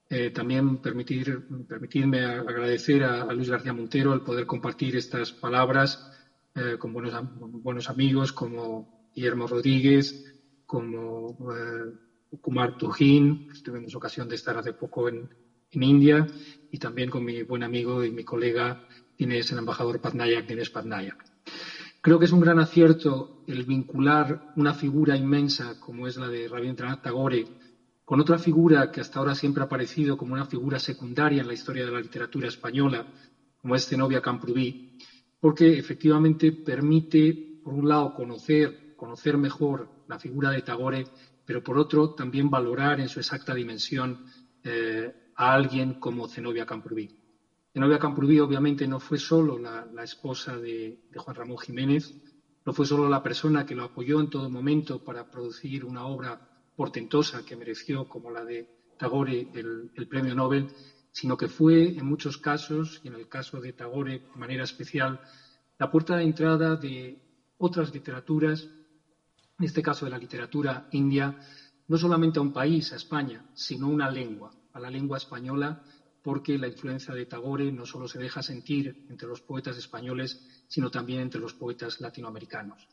Eh, 0.09 0.29
también 0.29 0.77
permitir, 0.77 1.47
permitirme 1.67 2.23
agradecer 2.23 3.03
a, 3.03 3.23
a 3.23 3.33
Luis 3.33 3.49
García 3.49 3.73
Montero 3.73 4.13
el 4.13 4.21
poder 4.21 4.45
compartir 4.45 4.95
estas 4.95 5.31
palabras 5.31 6.11
eh, 6.55 6.77
con 6.77 6.93
buenos, 6.93 7.13
buenos 7.33 7.89
amigos 7.89 8.31
como 8.31 8.87
Guillermo 9.13 9.47
Rodríguez, 9.47 10.23
como 10.65 11.35
eh, 11.51 12.37
Kumar 12.41 12.77
Tujín, 12.77 13.47
tuvimos 13.63 13.95
ocasión 13.95 14.27
de 14.27 14.35
estar 14.35 14.57
hace 14.57 14.73
poco 14.73 15.07
en, 15.07 15.29
en, 15.71 15.83
India, 15.83 16.25
y 16.69 16.77
también 16.77 17.09
con 17.09 17.23
mi 17.23 17.43
buen 17.43 17.63
amigo 17.63 18.03
y 18.03 18.11
mi 18.11 18.23
colega 18.23 18.79
Inés, 19.17 19.51
el 19.51 19.59
embajador 19.59 19.99
Patnayak, 19.99 20.49
Inés 20.49 20.69
Patnayak. 20.69 21.23
Creo 22.01 22.19
que 22.19 22.25
es 22.25 22.31
un 22.31 22.41
gran 22.41 22.59
acierto 22.59 23.43
el 23.47 23.63
vincular 23.63 24.53
una 24.55 24.73
figura 24.73 25.15
inmensa 25.15 25.79
como 25.79 26.07
es 26.07 26.17
la 26.17 26.27
de 26.27 26.47
Rabindranath 26.47 27.01
Tagore 27.01 27.45
con 28.03 28.19
otra 28.19 28.37
figura 28.37 28.91
que 28.91 29.01
hasta 29.01 29.19
ahora 29.19 29.35
siempre 29.35 29.63
ha 29.63 29.65
aparecido 29.65 30.17
como 30.17 30.33
una 30.33 30.45
figura 30.45 30.79
secundaria 30.79 31.41
en 31.41 31.47
la 31.47 31.53
historia 31.53 31.85
de 31.85 31.91
la 31.91 32.01
literatura 32.01 32.47
española, 32.47 33.07
como 33.57 33.75
es 33.75 33.87
Zenobia 33.87 34.21
Camprubí, 34.21 34.92
porque 35.43 35.77
efectivamente 35.77 36.53
permite, 36.53 37.59
por 37.61 37.73
un 37.73 37.89
lado, 37.89 38.13
conocer, 38.13 38.95
conocer 38.95 39.37
mejor 39.37 39.89
la 40.07 40.17
figura 40.17 40.51
de 40.51 40.61
Tagore, 40.61 41.05
pero 41.43 41.61
por 41.61 41.77
otro, 41.77 42.11
también 42.11 42.49
valorar 42.49 43.01
en 43.01 43.09
su 43.09 43.19
exacta 43.19 43.53
dimensión 43.53 44.25
eh, 44.63 45.13
a 45.35 45.53
alguien 45.53 45.95
como 45.95 46.29
Zenobia 46.29 46.65
Camprubí. 46.65 47.19
Zenobia 47.73 47.99
Camprubí, 47.99 48.39
obviamente, 48.39 48.87
no 48.87 49.01
fue 49.01 49.17
solo 49.17 49.59
la, 49.59 49.85
esposa 50.01 50.57
de, 50.57 51.01
Juan 51.13 51.35
Ramón 51.35 51.57
Jiménez, 51.57 52.15
no 52.65 52.71
fue 52.71 52.85
solo 52.85 53.09
la 53.09 53.21
persona 53.21 53.65
que 53.65 53.75
lo 53.75 53.83
apoyó 53.83 54.21
en 54.21 54.29
todo 54.29 54.49
momento 54.49 55.03
para 55.03 55.29
producir 55.29 55.83
una 55.83 56.05
obra 56.05 56.39
portentosa 56.73 57.43
que 57.43 57.57
mereció, 57.57 58.07
como 58.07 58.31
la 58.31 58.45
de 58.45 58.69
Tagore, 58.97 59.49
el 59.53 60.07
premio 60.07 60.35
Nobel, 60.35 60.69
sino 61.13 61.37
que 61.37 61.47
fue 61.47 61.95
en 61.95 62.05
muchos 62.05 62.37
casos, 62.37 62.99
y 63.03 63.07
en 63.07 63.13
el 63.13 63.29
caso 63.29 63.61
de 63.61 63.71
Tagore 63.71 64.19
de 64.19 64.35
manera 64.35 64.63
especial, 64.63 65.21
la 65.77 65.89
puerta 65.89 66.17
de 66.17 66.23
entrada 66.23 66.75
de 66.75 67.21
otras 67.59 67.93
literaturas, 67.93 68.67
en 69.59 69.65
este 69.65 69.83
caso 69.83 70.05
de 70.05 70.11
la 70.11 70.17
literatura 70.17 70.87
india, 70.91 71.39
no 71.87 71.97
solamente 71.97 72.39
a 72.39 72.41
un 72.41 72.51
país, 72.51 72.91
a 72.91 72.95
España, 72.95 73.45
sino 73.53 73.85
a 73.85 73.89
una 73.89 74.09
lengua, 74.09 74.51
a 74.73 74.79
la 74.79 74.89
lengua 74.89 75.17
española, 75.17 75.83
porque 76.23 76.57
la 76.57 76.67
influencia 76.67 77.13
de 77.13 77.25
Tagore 77.25 77.71
no 77.71 77.85
solo 77.85 78.07
se 78.07 78.17
deja 78.17 78.41
sentir 78.41 79.05
entre 79.09 79.27
los 79.27 79.41
poetas 79.41 79.77
españoles, 79.77 80.65
sino 80.67 80.89
también 80.89 81.19
entre 81.19 81.39
los 81.39 81.53
poetas 81.53 82.01
latinoamericanos. 82.01 82.87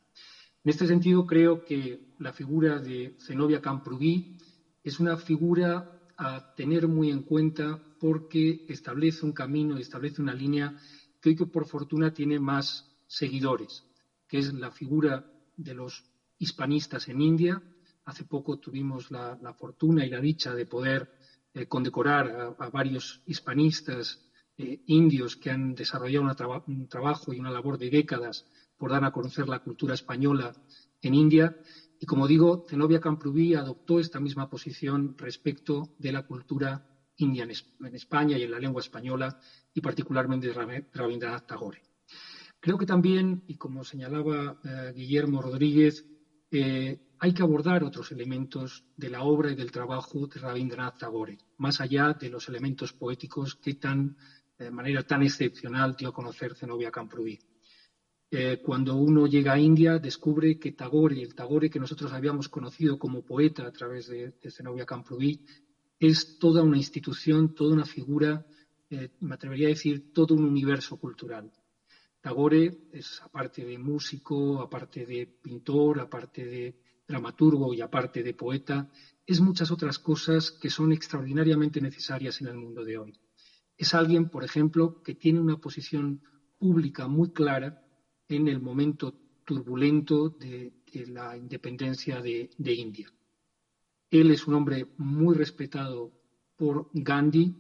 En 0.63 0.71
este 0.71 0.87
sentido, 0.87 1.27
creo 1.27 1.65
que 1.65 2.13
la 2.19 2.35
figura 2.35 2.81
de 2.81 3.17
Zenobia 3.19 3.63
Camprubí 3.63 4.37
es 4.85 5.01
una 5.01 5.17
figura 5.17 6.03
a 6.19 6.55
tener 6.55 6.87
muy 6.87 7.11
en 7.11 7.23
cuenta 7.23 7.81
porque 8.01 8.65
establece 8.69 9.27
un 9.27 9.33
camino 9.33 9.77
y 9.79 9.83
establece 9.83 10.23
una 10.23 10.35
línea 10.35 10.75
que 11.21 11.29
hoy 11.29 11.37
que 11.37 11.47
por 11.47 11.67
fortuna 11.67 12.13
tiene 12.13 12.41
más 12.41 12.91
seguidores, 13.07 13.85
que 14.27 14.39
es 14.39 14.53
la 14.55 14.71
figura 14.71 15.31
de 15.57 15.75
los 15.75 16.05
hispanistas 16.39 17.09
en 17.09 17.21
India. 17.21 17.63
Hace 18.07 18.25
poco 18.25 18.59
tuvimos 18.59 19.11
la, 19.11 19.55
fortuna 19.59 20.07
y 20.07 20.11
la 20.11 20.21
dicha 20.21 20.55
de 20.55 20.65
poder 20.65 21.13
eh, 21.53 21.67
condecorar 21.67 22.57
a, 22.59 22.71
varios 22.71 23.23
hispanistas 23.27 24.19
eh, 24.57 24.83
indios 24.87 25.37
que 25.37 25.51
han 25.51 25.75
desarrollado 25.75 26.63
un 26.67 26.89
trabajo 26.89 27.35
y 27.35 27.39
una 27.39 27.51
labor 27.51 27.77
de 27.77 27.91
décadas 27.91 28.47
por 28.79 28.91
dar 28.91 29.05
a 29.05 29.13
conocer 29.13 29.47
la 29.47 29.59
cultura 29.59 29.93
española 29.93 30.55
en 31.03 31.15
India. 31.15 31.55
Y 31.99 32.07
como 32.07 32.27
digo, 32.27 32.65
Zenobia 32.67 32.99
Camprubí 32.99 33.55
adoptó 33.55 34.01
esta 34.01 34.21
misma 34.21 34.49
posición 34.49 35.17
respecto 35.19 35.95
de 35.99 36.13
la 36.13 36.27
cultura 36.27 36.90
india 37.23 37.45
en 37.45 37.95
España 37.95 38.37
y 38.37 38.43
en 38.43 38.51
la 38.51 38.59
lengua 38.59 38.81
española, 38.81 39.39
y 39.73 39.81
particularmente 39.81 40.49
de 40.49 40.85
Rabindranath 40.93 41.47
Tagore. 41.47 41.83
Creo 42.61 42.77
que 42.77 42.87
también, 42.87 43.43
y 43.47 43.57
como 43.57 43.85
señalaba 43.85 44.59
eh, 44.65 44.93
Guillermo 44.95 45.41
Rodríguez, 45.41 46.05
eh, 46.51 46.99
hay 47.19 47.33
que 47.33 47.43
abordar 47.43 47.85
otros 47.85 48.13
elementos 48.13 48.85
de 48.97 49.11
la 49.11 49.23
obra 49.23 49.51
y 49.51 49.55
del 49.55 49.71
trabajo 49.71 50.27
de 50.27 50.41
Rabindranath 50.41 50.99
Tagore, 50.99 51.39
más 51.59 51.81
allá 51.81 52.13
de 52.13 52.29
los 52.29 52.49
elementos 52.49 52.93
poéticos 52.93 53.55
que 53.55 53.75
tan, 53.75 54.17
de 54.59 54.71
manera 54.71 55.03
tan 55.03 55.23
excepcional 55.23 55.97
dio 55.97 56.09
a 56.09 56.15
conocer 56.15 56.55
Zenobia 56.55 56.91
Camprubí. 56.91 57.39
Eh, 58.33 58.61
cuando 58.63 58.95
uno 58.95 59.27
llega 59.27 59.55
a 59.55 59.59
India, 59.59 59.99
descubre 59.99 60.57
que 60.59 60.73
Tagore, 60.73 61.21
el 61.21 61.35
Tagore 61.35 61.69
que 61.69 61.81
nosotros 61.81 62.13
habíamos 62.13 62.49
conocido 62.49 62.97
como 62.97 63.25
poeta 63.25 63.67
a 63.67 63.73
través 63.73 64.07
de, 64.07 64.33
Zenobia 64.51 64.87
Camprubí, 64.87 65.45
es 66.01 66.39
toda 66.39 66.63
una 66.63 66.79
institución, 66.79 67.55
toda 67.55 67.75
una 67.75 67.85
figura, 67.85 68.45
eh, 68.89 69.11
me 69.21 69.35
atrevería 69.35 69.69
a 69.69 69.77
decir, 69.77 70.13
todo 70.13 70.35
un 70.35 70.45
universo 70.45 70.97
cultural. 70.99 71.53
Tagore 72.21 72.89
es, 72.93 73.21
aparte 73.23 73.65
de 73.65 73.79
músico, 73.79 74.61
aparte 74.61 75.07
de 75.07 75.27
pintor, 75.27 76.01
aparte 76.01 76.45
de 76.45 76.81
dramaturgo 77.07 77.73
y 77.75 77.81
aparte 77.81 78.23
de 78.23 78.35
poeta, 78.35 78.91
es 79.27 79.41
muchas 79.41 79.71
otras 79.71 79.99
cosas 79.99 80.51
que 80.51 80.71
son 80.71 80.93
extraordinariamente 80.93 81.81
necesarias 81.81 82.41
en 82.41 82.49
el 82.49 82.57
mundo 82.57 82.85
de 82.85 82.99
hoy. 82.99 83.21
Es 83.77 83.95
alguien, 83.95 84.29
por 84.29 84.45
ejemplo, 84.45 85.03
que 85.03 85.15
tiene 85.15 85.41
una 85.41 85.59
posición 85.59 86.23
pública 86.59 87.09
muy 87.09 87.31
clara 87.31 87.83
en 88.29 88.49
el 88.49 88.61
momento 88.61 89.15
turbulento 89.45 90.29
de, 90.31 90.73
la 91.09 91.37
independencia 91.37 92.21
de, 92.21 92.51
India. 92.59 93.09
Él 94.11 94.31
es 94.31 94.47
un 94.47 94.55
hombre 94.55 94.89
muy 94.99 95.35
respetado 95.35 96.13
por 96.57 96.91
Gandhi, 96.93 97.55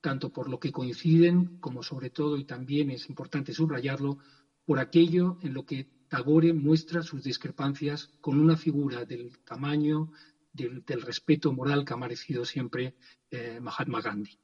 tanto 0.00 0.32
por 0.32 0.50
lo 0.50 0.58
que 0.58 0.72
coinciden 0.72 1.58
como 1.60 1.82
sobre 1.82 2.10
todo, 2.10 2.36
y 2.36 2.44
también 2.44 2.90
es 2.90 3.08
importante 3.08 3.54
subrayarlo, 3.54 4.18
por 4.64 4.78
aquello 4.78 5.38
en 5.42 5.54
lo 5.54 5.64
que 5.64 5.88
Tagore 6.08 6.52
muestra 6.52 7.02
sus 7.02 7.22
discrepancias 7.22 8.10
con 8.20 8.38
una 8.38 8.56
figura 8.56 9.04
del 9.04 9.38
tamaño, 9.38 10.12
del, 10.52 10.82
respeto 11.02 11.52
moral 11.52 11.84
que 11.84 11.94
ha 11.94 11.96
merecido 11.96 12.44
siempre 12.44 12.96
eh, 13.30 13.60
Mahatma 13.60 14.02
Gandhi. 14.02 14.38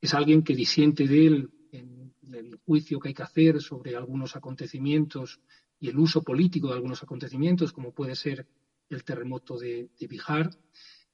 Es 0.00 0.14
alguien 0.14 0.42
que 0.42 0.54
disiente 0.54 1.08
de 1.08 1.26
él 1.26 1.50
en 1.72 2.14
el 2.32 2.60
juicio 2.64 3.00
que 3.00 3.08
hay 3.08 3.14
que 3.14 3.22
hacer 3.22 3.60
sobre 3.60 3.96
algunos 3.96 4.36
acontecimientos 4.36 5.40
y 5.80 5.88
el 5.88 5.98
uso 5.98 6.22
político 6.22 6.68
de 6.68 6.74
algunos 6.74 7.02
acontecimientos, 7.02 7.72
como 7.72 7.92
puede 7.92 8.14
ser 8.14 8.46
el 8.90 9.04
terremoto 9.04 9.58
de, 9.58 9.88
Bihar. 9.98 10.50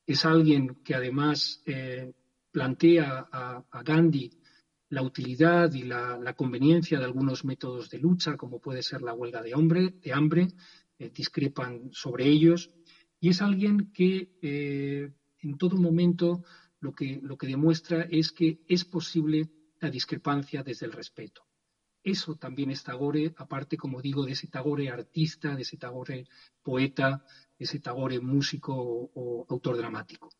Es 0.06 0.24
alguien 0.24 0.82
que 0.82 0.94
además 0.94 1.62
eh, 1.66 2.12
plantea 2.50 3.28
a, 3.30 3.82
Gandhi 3.84 4.30
la 4.88 5.02
utilidad 5.02 5.72
y 5.72 5.82
la, 5.82 6.34
conveniencia 6.36 6.98
de 6.98 7.04
algunos 7.04 7.44
métodos 7.44 7.90
de 7.90 7.98
lucha, 7.98 8.36
como 8.36 8.60
puede 8.60 8.82
ser 8.82 9.02
la 9.02 9.14
huelga 9.14 9.42
de, 9.42 9.54
hombre, 9.54 9.94
de 10.02 10.12
hambre, 10.12 10.48
eh, 10.98 11.10
discrepan 11.14 11.90
sobre 11.92 12.26
ellos. 12.26 12.70
Y 13.20 13.30
es 13.30 13.42
alguien 13.42 13.92
que 13.92 14.36
eh, 14.42 15.12
en 15.40 15.58
todo 15.58 15.76
momento 15.76 16.44
lo 16.80 16.92
que, 16.92 17.20
lo 17.22 17.36
que 17.36 17.46
demuestra 17.46 18.06
es 18.10 18.32
que 18.32 18.60
es 18.68 18.84
posible 18.84 19.50
la 19.80 19.90
discrepancia 19.90 20.62
desde 20.62 20.86
el 20.86 20.92
respeto. 20.92 21.45
Eso 22.06 22.36
también 22.36 22.70
es 22.70 22.84
Tagore, 22.84 23.34
aparte, 23.36 23.76
como 23.76 24.00
digo, 24.00 24.24
de 24.24 24.30
ese 24.30 24.46
Tagore 24.46 24.90
artista, 24.90 25.56
de 25.56 25.62
ese 25.62 25.76
Tagore 25.76 26.28
poeta, 26.62 27.24
de 27.58 27.64
ese 27.64 27.80
Tagore 27.80 28.20
músico 28.20 28.72
o, 28.76 29.44
autor 29.48 29.76
dramático. 29.76 30.30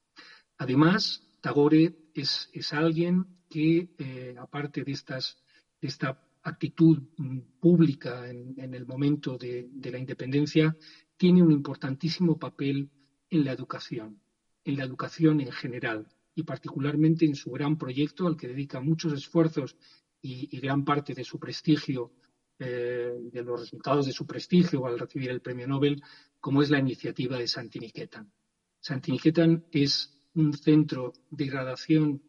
Además, 0.58 1.28
Tagore 1.40 1.96
es, 2.14 2.72
alguien 2.72 3.26
que, 3.50 3.90
eh, 3.98 4.36
aparte 4.38 4.84
de, 4.84 4.92
estas, 4.92 5.42
esta 5.80 6.22
actitud 6.44 7.02
mm, 7.16 7.40
pública 7.58 8.30
en, 8.30 8.72
el 8.72 8.86
momento 8.86 9.36
de, 9.36 9.68
la 9.90 9.98
independencia, 9.98 10.76
tiene 11.16 11.42
un 11.42 11.50
importantísimo 11.50 12.38
papel 12.38 12.88
en 13.28 13.44
la 13.44 13.50
educación, 13.50 14.20
en 14.62 14.76
la 14.76 14.84
educación 14.84 15.40
en 15.40 15.50
general 15.50 16.06
y 16.32 16.44
particularmente 16.44 17.24
en 17.24 17.34
su 17.34 17.50
gran 17.50 17.76
proyecto 17.76 18.28
al 18.28 18.36
que 18.36 18.46
dedica 18.46 18.80
muchos 18.80 19.12
esfuerzos 19.14 19.74
y, 20.22 20.58
gran 20.58 20.84
parte 20.84 21.14
de 21.14 21.24
su 21.24 21.38
prestigio, 21.38 22.12
eh, 22.58 23.12
de 23.32 23.42
los 23.42 23.60
resultados 23.60 24.06
de 24.06 24.12
su 24.12 24.26
prestigio 24.26 24.86
al 24.86 24.98
recibir 24.98 25.30
el 25.30 25.40
premio 25.40 25.66
Nobel, 25.66 26.02
como 26.40 26.62
es 26.62 26.70
la 26.70 26.78
iniciativa 26.78 27.38
de 27.38 27.46
Santiniquetan. 27.46 28.32
Santiniquetan 28.80 29.66
es 29.72 30.16
un 30.34 30.52
centro 30.52 31.12
de 31.30 31.44
irradiación 31.44 32.22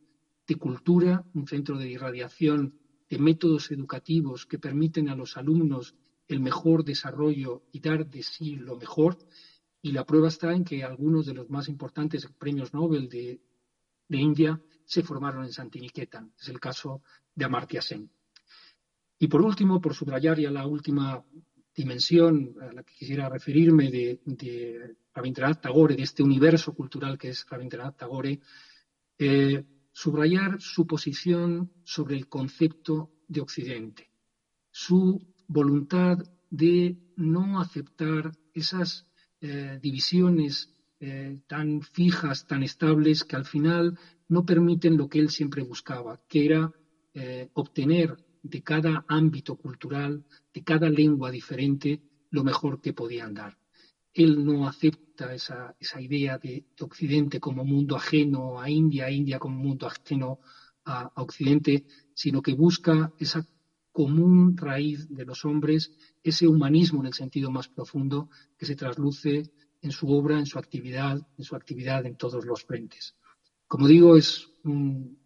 de 0.47 0.55
cultura, 0.55 1.25
un 1.33 1.47
centro 1.47 1.77
de 1.77 1.89
irradiación 1.89 2.79
de 3.09 3.19
métodos 3.19 3.71
educativos 3.71 4.45
que 4.45 4.59
permiten 4.59 5.09
a 5.09 5.15
los 5.15 5.37
alumnos 5.37 5.95
el 6.27 6.39
mejor 6.39 6.83
desarrollo 6.83 7.63
y 7.71 7.79
dar 7.79 8.07
de 8.07 8.23
sí 8.23 8.55
lo 8.55 8.75
mejor. 8.77 9.17
Y 9.81 9.91
la 9.91 10.05
prueba 10.05 10.27
está 10.27 10.53
en 10.53 10.63
que 10.63 10.83
algunos 10.83 11.25
de 11.25 11.33
los 11.33 11.49
más 11.49 11.69
importantes 11.69 12.27
premios 12.37 12.73
Nobel 12.73 13.07
de, 13.07 13.39
India 14.09 14.61
se 14.85 15.03
formaron 15.03 15.43
en 15.43 15.51
Santiniquetan. 15.51 16.33
Es 16.39 16.49
el 16.49 16.59
caso 16.59 17.01
de 17.37 17.45
Amartya 17.45 17.81
Sen. 17.81 18.09
Y 19.19 19.27
por 19.27 19.41
último, 19.41 19.79
por 19.79 19.93
subrayar 19.93 20.39
ya 20.39 20.51
la 20.51 20.65
última 20.65 21.23
dimensión 21.75 22.55
a 22.59 22.73
la 22.73 22.83
que 22.83 22.95
quisiera 22.95 23.29
referirme 23.29 23.91
de, 23.91 24.19
de 24.25 24.95
Rabindranath 25.13 25.61
Tagore, 25.61 25.95
de 25.95 26.03
este 26.03 26.23
universo 26.23 26.73
cultural 26.73 27.17
que 27.17 27.29
es 27.29 27.45
Rabindranath 27.47 27.97
Tagore, 27.97 28.39
eh, 29.19 29.63
subrayar 29.91 30.59
su 30.59 30.85
posición 30.87 31.71
sobre 31.83 32.15
el 32.15 32.27
concepto 32.27 33.11
de 33.27 33.41
Occidente, 33.41 34.09
su 34.71 35.21
voluntad 35.47 36.17
de 36.49 36.97
no 37.15 37.59
aceptar 37.59 38.31
esas 38.53 39.07
eh, 39.41 39.77
divisiones 39.81 40.73
eh, 40.99 41.39
tan 41.47 41.81
fijas, 41.81 42.47
tan 42.47 42.63
estables, 42.63 43.23
que 43.23 43.35
al 43.35 43.45
final 43.45 43.99
no 44.27 44.45
permiten 44.45 44.97
lo 44.97 45.07
que 45.07 45.19
él 45.19 45.29
siempre 45.29 45.63
buscaba, 45.63 46.19
que 46.27 46.45
era 46.45 46.71
eh, 47.19 47.49
obtener 47.53 48.15
de 48.43 48.61
cada 48.61 49.03
ámbito 49.07 49.55
cultural, 49.55 50.23
de 50.53 50.63
cada 50.63 50.87
lengua 50.87 51.31
diferente, 51.31 51.99
lo 52.29 52.43
mejor 52.43 52.79
que 52.79 52.93
podían 52.93 53.33
dar. 53.33 53.57
Él 54.13 54.45
no 54.45 54.67
acepta 54.67 55.33
esa, 55.33 55.75
idea 55.99 56.37
de, 56.37 56.67
Occidente 56.79 57.39
como 57.39 57.65
mundo 57.65 57.95
ajeno 57.95 58.61
a 58.61 58.69
India, 58.69 59.09
India 59.09 59.39
como 59.39 59.57
mundo 59.57 59.87
ajeno 59.87 60.41
a, 60.85 61.11
Occidente, 61.15 61.87
sino 62.13 62.43
que 62.43 62.53
busca 62.53 63.11
esa 63.17 63.43
común 63.91 64.55
raíz 64.55 65.09
de 65.09 65.25
los 65.25 65.43
hombres, 65.43 65.91
ese 66.21 66.47
humanismo 66.47 66.99
en 66.99 67.07
el 67.07 67.15
sentido 67.15 67.49
más 67.49 67.67
profundo 67.67 68.29
que 68.59 68.67
se 68.67 68.75
trasluce 68.75 69.51
en 69.81 69.91
su 69.91 70.07
obra, 70.11 70.37
en 70.37 70.45
su 70.45 70.59
actividad, 70.59 71.19
en 71.35 71.43
su 71.43 71.55
actividad 71.55 72.05
en 72.05 72.15
todos 72.15 72.45
los 72.45 72.63
frentes. 72.63 73.15
Como 73.67 73.87
digo, 73.87 74.15
es 74.15 74.47
un, 74.67 75.17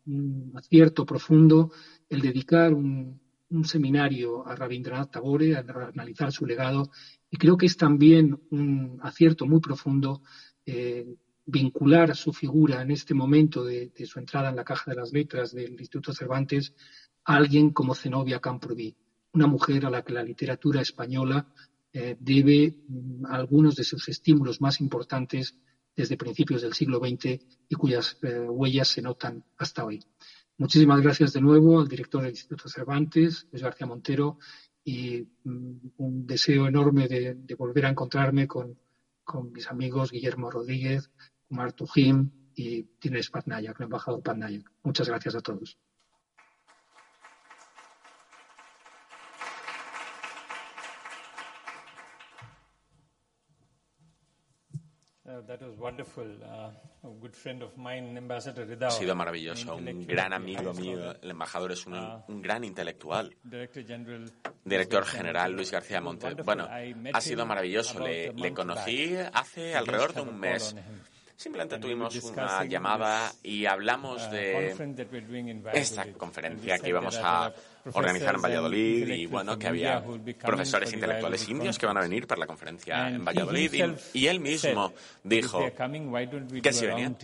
acierto 0.56 1.06
profundo 1.06 1.72
el 2.10 2.22
dedicar 2.22 2.74
un, 2.74 3.20
seminario 3.64 4.48
a 4.48 4.56
Rabindranath 4.56 5.12
Tagore, 5.12 5.56
a 5.56 5.66
analizar 5.94 6.32
su 6.32 6.46
legado, 6.46 6.90
y 7.30 7.38
creo 7.38 7.58
que 7.58 7.66
es 7.66 7.76
también 7.76 8.40
un 8.50 8.98
acierto 9.02 9.46
muy 9.46 9.60
profundo 9.60 10.22
eh, 10.66 11.06
vincular 11.46 12.16
su 12.16 12.32
figura 12.34 12.82
en 12.82 12.92
este 12.92 13.14
momento 13.14 13.64
de, 13.64 13.92
su 14.06 14.20
entrada 14.20 14.50
en 14.50 14.56
la 14.56 14.64
caja 14.64 14.92
de 14.92 14.98
las 14.98 15.12
letras 15.12 15.54
del 15.54 15.72
Instituto 15.72 16.14
Cervantes 16.14 16.74
a 17.26 17.36
alguien 17.36 17.72
como 17.72 17.96
Zenobia 17.96 18.40
Camprubí, 18.40 18.96
una 19.34 19.48
mujer 19.48 19.86
a 19.86 19.90
la 19.90 20.04
que 20.04 20.14
la 20.14 20.24
literatura 20.24 20.82
española 20.82 21.48
eh, 21.94 22.16
debe 22.20 22.74
mm, 22.88 23.26
algunos 23.26 23.76
de 23.76 23.84
sus 23.84 24.08
estímulos 24.08 24.62
más 24.62 24.80
importantes 24.80 25.58
desde 25.96 26.18
principios 26.18 26.62
del 26.62 26.74
siglo 26.74 27.00
XX 27.00 27.40
y 27.70 27.76
cuyas 27.76 28.18
eh, 28.22 28.48
huellas 28.48 28.88
se 28.88 29.02
notan 29.02 29.44
hasta 29.58 29.86
hoy. 29.86 30.04
Muchísimas 30.58 31.02
gracias 31.02 31.34
de 31.34 31.42
nuevo 31.42 31.80
al 31.80 31.88
director 31.88 32.22
del 32.22 32.32
Instituto 32.32 32.70
Cervantes, 32.70 33.48
Luis 33.52 33.64
García 33.64 33.88
Montero, 33.88 34.38
y 34.84 35.28
mm, 35.44 35.92
un 35.98 36.28
deseo 36.28 36.68
enorme 36.68 37.08
de, 37.08 37.56
volver 37.56 37.86
a 37.86 37.90
encontrarme 37.90 38.48
con, 38.48 38.78
mis 39.54 39.68
amigos 39.68 40.12
Guillermo 40.12 40.52
Rodríguez, 40.52 41.10
Kumar 41.48 41.72
Tujim 41.72 42.32
y 42.54 42.84
Tines 43.00 43.30
Patnayak, 43.30 43.80
el 43.80 43.86
embajador 43.86 44.22
Patnayak. 44.22 44.70
Muchas 44.84 45.08
gracias 45.08 45.36
a 45.36 45.42
todos. 45.42 45.78
Ha 58.88 58.92
sido 58.92 59.16
maravilloso. 59.16 59.76
Un 59.76 60.06
gran 60.06 60.34
amigo 60.34 60.74
mío, 60.74 61.16
el 61.22 61.32
embajador 61.32 61.72
es 61.72 61.86
un, 61.86 61.96
uh, 61.96 62.24
gran 62.28 62.64
intelectual. 62.64 63.36
Director 64.64 65.06
general 65.06 65.54
Luis 65.54 65.72
García 65.72 66.02
Montes. 66.02 66.36
Bueno, 66.44 66.68
ha 67.14 67.22
sido 67.22 67.46
maravilloso. 67.46 68.00
Le, 68.00 68.34
le 68.34 68.54
conocí 68.54 69.16
hace 69.34 69.76
alrededor 69.76 70.14
de 70.14 70.22
un 70.22 70.40
mes. 70.40 70.76
Simplemente 71.42 71.80
tuvimos 71.80 72.16
una 72.24 72.66
llamada 72.66 73.34
y 73.42 73.66
hablamos 73.66 74.28
uh, 74.28 74.30
de 74.30 74.76
esta 75.74 76.06
conferencia 76.14 76.78
que 76.78 76.90
íbamos 76.90 77.18
a 77.18 77.52
organizar 77.94 78.36
en 78.36 78.42
Valladolid 78.44 79.08
y 79.08 79.26
bueno, 79.26 79.58
que 79.58 79.66
había 79.66 80.04
profesores 80.40 80.94
intelectuales 80.94 81.50
indios 81.50 81.80
que 81.80 81.88
van 81.88 81.98
a 81.98 82.02
venir 82.02 82.28
para 82.28 82.42
la 82.42 82.46
conferencia 82.46 83.10
en 83.10 83.26
Valladolid 83.26 83.74
y, 84.14 84.28
él 84.28 84.40
mismo 84.40 84.94
dijo 85.24 85.66
que 86.62 86.74
si 86.74 86.86
venían, 86.86 87.18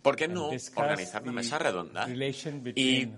¿por 0.00 0.16
qué 0.16 0.26
no 0.26 0.52
organizar 0.76 1.22
una 1.22 1.32
mesa 1.32 1.58
redonda 1.58 2.08
y 2.74 3.10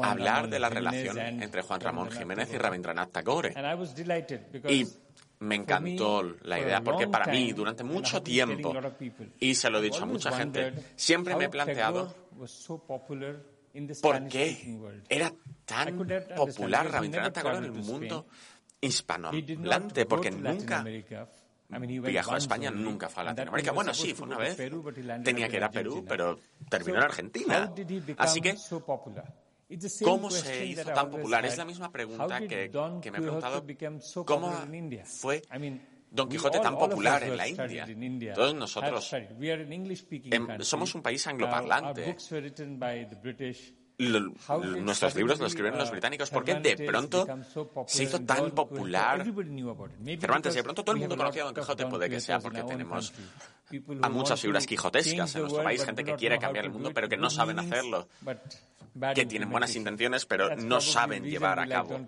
hablar 0.00 0.48
de 0.48 0.60
la 0.60 0.68
relación 0.68 1.18
entre 1.18 1.62
Juan 1.62 1.80
Ramón 1.80 2.12
Jiménez 2.12 2.48
y 2.54 2.56
Rabindranath 2.56 3.10
Tagore? 3.10 3.52
Y 4.68 4.86
me 5.40 5.54
encantó 5.54 6.22
la 6.42 6.58
idea, 6.58 6.80
porque 6.80 7.06
para 7.06 7.26
mí, 7.26 7.52
durante 7.52 7.84
mucho 7.84 8.22
tiempo, 8.22 8.72
y 9.40 9.54
se 9.54 9.70
lo 9.70 9.78
he 9.78 9.82
dicho 9.82 10.02
a 10.02 10.06
mucha 10.06 10.32
gente, 10.32 10.72
siempre 10.96 11.36
me 11.36 11.44
he 11.44 11.48
planteado 11.48 12.14
por 14.02 14.28
qué 14.28 14.78
era 15.08 15.32
tan 15.64 16.06
popular 16.36 16.90
Rabindranath 16.90 17.34
Tagore 17.34 17.58
en 17.58 17.64
el 17.64 17.72
mundo 17.72 18.26
hispanohablante, 18.80 20.06
porque 20.06 20.30
nunca 20.30 20.84
viajó 21.68 22.34
a 22.34 22.38
España, 22.38 22.70
nunca 22.70 23.08
fue 23.08 23.22
a 23.22 23.26
Latinoamérica. 23.26 23.72
Bueno, 23.72 23.92
sí, 23.92 24.14
fue 24.14 24.26
una 24.26 24.38
vez. 24.38 24.56
Tenía 25.22 25.48
que 25.48 25.56
ir 25.56 25.64
a 25.64 25.70
Perú, 25.70 26.04
pero 26.08 26.38
terminó 26.68 26.98
en 26.98 27.04
Argentina. 27.04 27.72
Así 28.16 28.40
que 28.40 28.56
¿Cómo 30.02 30.30
se 30.30 30.66
hizo 30.66 30.84
tan 30.84 31.10
popular? 31.10 31.44
Es 31.44 31.58
la 31.58 31.64
misma 31.64 31.92
pregunta 31.92 32.40
que, 32.40 32.70
que 33.02 33.10
me 33.10 33.18
he 33.18 33.20
preguntado 33.20 33.64
cómo 34.24 34.52
fue 35.04 35.42
Don 36.10 36.28
Quijote 36.28 36.60
tan 36.60 36.78
popular 36.78 37.22
en 37.22 37.36
la 37.36 37.48
India. 37.48 38.34
Todos 38.34 38.54
nosotros 38.54 39.14
somos 40.60 40.94
un 40.94 41.02
país 41.02 41.26
angloparlante. 41.26 42.16
Nuestros 43.98 45.14
libros 45.16 45.40
los 45.40 45.48
escribieron 45.48 45.78
los 45.78 45.90
británicos. 45.90 46.30
¿Por 46.30 46.44
qué 46.44 46.54
de 46.54 46.76
pronto 46.86 47.26
se 47.86 48.04
hizo 48.04 48.20
tan 48.20 48.52
popular 48.52 49.24
Cervantes? 50.20 50.54
Y 50.54 50.58
de 50.58 50.62
pronto 50.62 50.84
todo 50.84 50.94
el 50.94 51.00
mundo 51.00 51.16
conocía 51.16 51.42
a 51.42 51.46
Don 51.46 51.54
Quijote. 51.54 51.86
Puede 51.86 52.08
que 52.08 52.20
sea 52.20 52.38
porque 52.38 52.62
tenemos 52.62 53.12
a 54.02 54.08
muchas 54.08 54.40
figuras 54.40 54.66
quijotescas 54.66 55.34
en 55.34 55.42
nuestro 55.42 55.62
país, 55.62 55.84
gente 55.84 56.04
que 56.04 56.14
quiere 56.14 56.38
cambiar 56.38 56.64
el 56.64 56.70
mundo 56.70 56.92
pero 56.94 57.08
que 57.08 57.16
no 57.16 57.28
saben 57.28 57.58
hacerlo, 57.58 58.08
que 59.14 59.26
tienen 59.26 59.50
buenas 59.50 59.74
intenciones 59.74 60.26
pero 60.26 60.56
no 60.56 60.80
saben 60.80 61.24
llevar 61.24 61.58
a 61.58 61.66
cabo. 61.66 61.98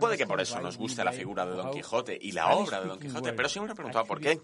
Puede 0.00 0.16
que 0.16 0.26
por 0.26 0.40
eso 0.40 0.60
nos 0.60 0.76
guste 0.76 1.04
la 1.04 1.12
figura 1.12 1.44
de 1.44 1.52
Don 1.52 1.70
Quijote 1.70 2.18
y 2.20 2.32
la 2.32 2.48
obra 2.48 2.80
de 2.80 2.88
Don 2.88 2.98
Quijote, 2.98 3.32
pero 3.32 3.48
siempre 3.48 3.68
me 3.68 3.72
he 3.72 3.76
preguntado 3.76 4.06
por 4.06 4.20
qué. 4.20 4.40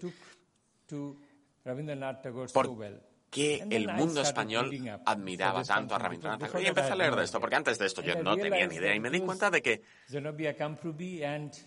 ¿Por 2.53 3.12
qué 3.33 3.65
el 3.69 3.91
mundo 3.93 4.21
español 4.21 4.71
admiraba 5.05 5.63
tanto 5.63 5.95
a 5.95 5.99
Rabindranath 5.99 6.39
Tagore. 6.41 6.63
Y 6.63 6.67
empecé 6.67 6.91
a 6.91 6.95
leer 6.95 7.15
de 7.15 7.23
esto, 7.23 7.39
porque 7.39 7.55
antes 7.55 7.79
de 7.79 7.87
esto 7.87 8.01
yo 8.01 8.21
no 8.21 8.37
tenía 8.37 8.67
ni 8.67 8.75
idea 8.75 8.95
y 8.95 8.99
me 8.99 9.09
di 9.09 9.19
cuenta 9.21 9.49
de 9.49 9.61
que, 9.61 9.81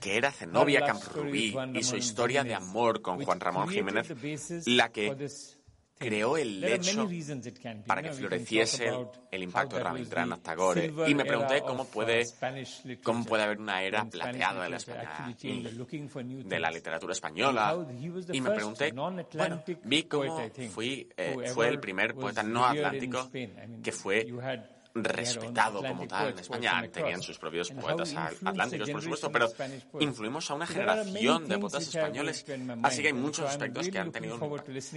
que 0.00 0.16
era 0.16 0.30
Zenobia 0.30 0.80
Camprubí 0.84 1.54
y 1.74 1.82
su 1.82 1.96
historia 1.96 2.44
de 2.44 2.54
amor 2.54 3.02
con 3.02 3.22
Juan 3.24 3.40
Ramón 3.40 3.68
Jiménez 3.68 4.12
la 4.66 4.90
que 4.90 5.14
creó 5.98 6.36
el 6.36 6.60
lecho 6.60 7.08
para 7.86 8.02
que 8.02 8.12
floreciese 8.12 8.90
el 9.30 9.42
impacto 9.42 9.76
de 9.76 9.82
Rabindranath 9.82 10.42
Tagore. 10.42 10.92
Y 11.06 11.14
me 11.14 11.24
pregunté 11.24 11.62
cómo 11.62 11.86
puede, 11.86 12.24
cómo 13.02 13.24
puede 13.24 13.42
haber 13.44 13.58
una 13.58 13.82
era 13.82 14.04
plateada 14.04 14.64
de 14.64 14.70
la, 14.70 14.76
España, 14.76 15.34
de 15.42 16.60
la 16.60 16.70
literatura 16.70 17.12
española. 17.12 17.76
Y 18.32 18.40
me 18.40 18.50
pregunté, 18.50 18.92
bueno, 18.92 19.62
vi 19.84 20.02
cómo 20.04 20.50
fui, 20.70 21.08
eh, 21.16 21.50
fue 21.52 21.68
el 21.68 21.80
primer 21.80 22.14
poeta 22.14 22.42
no 22.42 22.64
atlántico 22.64 23.30
que 23.82 23.92
fue 23.92 24.26
respetado 25.04 25.82
como 25.82 26.06
tal 26.06 26.30
en 26.30 26.38
España. 26.38 26.88
Tenían 26.92 27.22
sus 27.22 27.38
propios 27.38 27.70
poetas 27.70 28.14
atlánticos, 28.44 28.90
por 28.90 29.02
supuesto, 29.02 29.32
pero 29.32 29.48
influimos 30.00 30.50
a 30.50 30.54
una 30.54 30.66
generación 30.66 31.48
de 31.48 31.58
poetas 31.58 31.88
españoles. 31.88 32.44
Así 32.82 33.02
que 33.02 33.08
hay 33.08 33.14
muchos 33.14 33.46
aspectos 33.46 33.88
que 33.88 33.98
han 33.98 34.12
tenido 34.12 34.38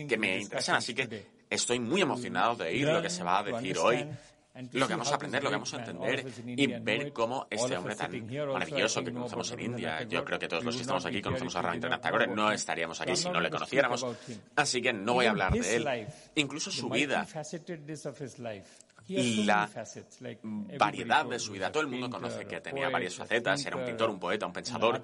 que 0.08 0.18
me 0.18 0.40
interesan. 0.40 0.76
Así 0.76 0.94
que 0.94 1.26
estoy 1.50 1.80
muy 1.80 2.02
emocionado 2.02 2.56
de 2.56 2.70
oír 2.70 2.88
lo 2.88 3.02
que 3.02 3.10
se 3.10 3.24
va 3.24 3.40
a 3.40 3.44
decir 3.44 3.78
hoy 3.78 4.08
lo 4.74 4.88
que 4.88 4.94
vamos 4.94 5.12
a 5.12 5.16
aprender, 5.16 5.44
lo 5.44 5.50
que 5.50 5.56
vamos 5.56 5.74
a 5.74 5.78
entender 5.78 6.26
y 6.46 6.68
ver 6.68 7.14
cómo 7.14 7.48
este 7.50 7.78
hombre 7.78 7.96
tan 7.96 8.12
maravilloso 8.52 9.04
que 9.04 9.14
conocemos 9.14 9.52
en 9.52 9.60
India, 9.60 10.04
yo 10.04 10.26
creo 10.26 10.40
que 10.40 10.48
todos 10.48 10.64
los 10.64 10.76
que 10.76 10.82
estamos 10.82 11.06
aquí 11.06 11.22
conocemos 11.22 11.56
a 11.56 11.62
Rabindranath 11.62 12.02
Tagore, 12.02 12.28
no 12.28 12.52
estaríamos 12.52 13.00
aquí 13.00 13.16
si 13.16 13.30
no 13.30 13.40
le 13.40 13.50
conociéramos, 13.50 14.06
así 14.56 14.82
que 14.82 14.92
no 14.92 15.14
voy 15.14 15.28
a 15.28 15.30
hablar 15.32 15.54
de 15.54 15.76
él, 15.76 16.08
incluso 16.36 16.72
su 16.72 16.90
vida 16.90 17.26
y 19.10 19.44
la 19.44 19.70
variedad 20.78 21.26
de 21.26 21.40
su 21.40 21.52
vida. 21.52 21.72
Todo 21.72 21.82
el 21.82 21.90
mundo 21.90 22.10
conoce 22.10 22.46
que 22.46 22.62
tenía 22.62 22.90
varias 22.90 23.16
facetas, 23.16 23.66
era 23.66 23.78
un 23.78 23.86
pintor, 23.86 24.10
un 24.10 24.20
poeta, 24.20 24.46
un 24.46 24.54
pensador, 24.54 25.02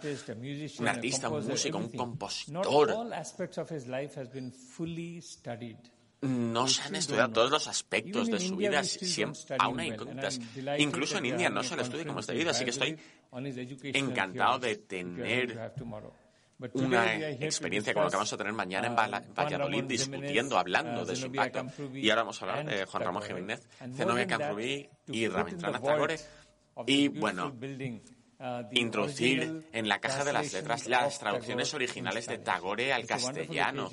un 0.79 0.87
artista, 0.87 1.29
un 1.29 1.47
músico, 1.47 1.77
un 1.77 1.89
compositor. 1.89 2.95
No 6.21 6.67
se 6.67 6.81
han 6.81 6.95
estudiado 6.95 7.31
todos 7.33 7.51
los 7.51 7.67
aspectos 7.67 8.27
de 8.27 8.39
su 8.39 8.55
vida, 8.55 8.81
aún 9.59 9.79
hay 9.79 9.89
incógnitas. 9.89 10.39
Incluso 10.77 11.17
en 11.17 11.25
India 11.25 11.49
no 11.49 11.63
se 11.63 11.75
le 11.75 11.83
estudia 11.83 12.05
como 12.05 12.19
está 12.19 12.33
vida, 12.33 12.51
así 12.51 12.63
que 12.63 12.71
estoy 12.71 12.97
encantado 13.93 14.59
de 14.59 14.77
tener 14.77 15.73
una 16.73 17.29
experiencia 17.29 17.93
como 17.93 18.05
la 18.05 18.09
que 18.11 18.15
vamos 18.17 18.33
a 18.33 18.37
tener 18.37 18.53
mañana 18.53 18.87
en 18.87 18.95
Valladolid 19.33 19.83
discutiendo, 19.83 20.57
hablando 20.57 21.05
de 21.05 21.15
su 21.15 21.27
impacto. 21.27 21.65
Y 21.93 22.09
ahora 22.09 22.23
vamos 22.23 22.41
a 22.41 22.45
hablar 22.45 22.65
de 22.65 22.85
Juan 22.85 23.03
Ramón 23.03 23.23
Jiménez, 23.23 23.67
Zenobia 23.95 24.27
Camprubí 24.27 24.89
y 25.07 25.27
Rabindranath 25.27 25.83
Tagore. 25.83 26.15
Y 26.87 27.07
bueno, 27.07 27.53
introducir 28.71 29.67
en 29.71 29.87
la 29.87 29.99
caja 29.99 30.23
de 30.23 30.33
las 30.33 30.51
letras 30.53 30.87
las 30.87 31.19
traducciones 31.19 31.73
originales 31.73 32.27
de 32.27 32.37
Tagore 32.39 32.93
al 32.93 33.05
castellano. 33.05 33.89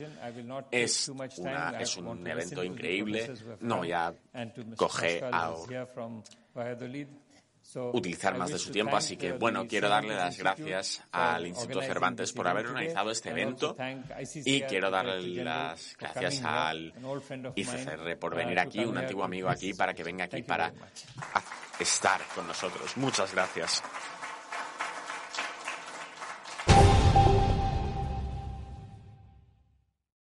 Es, 0.71 1.09
una, 1.09 1.81
es 1.81 1.97
un 1.97 2.27
evento 2.27 2.65
increíble. 2.65 3.33
No 3.61 3.79
voy 3.79 3.93
a 3.93 4.15
coger 4.77 5.25
a 5.25 5.55
utilizar 7.77 8.37
más 8.37 8.51
de 8.51 8.59
su 8.59 8.71
tiempo. 8.71 8.97
Así 8.97 9.17
que, 9.17 9.33
bueno, 9.33 9.67
quiero 9.67 9.89
darle 9.89 10.15
las 10.15 10.39
gracias 10.39 11.03
al 11.13 11.47
Instituto 11.47 11.83
Cervantes 11.83 12.33
por 12.33 12.49
haber 12.49 12.67
organizado 12.67 13.11
este 13.11 13.31
evento 13.31 13.77
y 14.45 14.63
quiero 14.63 14.91
darle 14.91 15.43
las 15.45 15.97
gracias 15.99 16.43
al 16.45 16.93
ICCR 17.55 18.19
por 18.19 18.35
venir 18.35 18.59
aquí, 18.59 18.85
un 18.85 18.99
antiguo 18.99 19.25
amigo 19.25 19.49
aquí, 19.49 19.75
para 19.75 19.95
que 19.95 20.05
venga 20.05 20.25
aquí 20.25 20.43
para 20.43 20.73
estar 21.79 22.21
con 22.35 22.47
nosotros. 22.47 22.97
Muchas 22.97 23.33
gracias. 23.33 23.83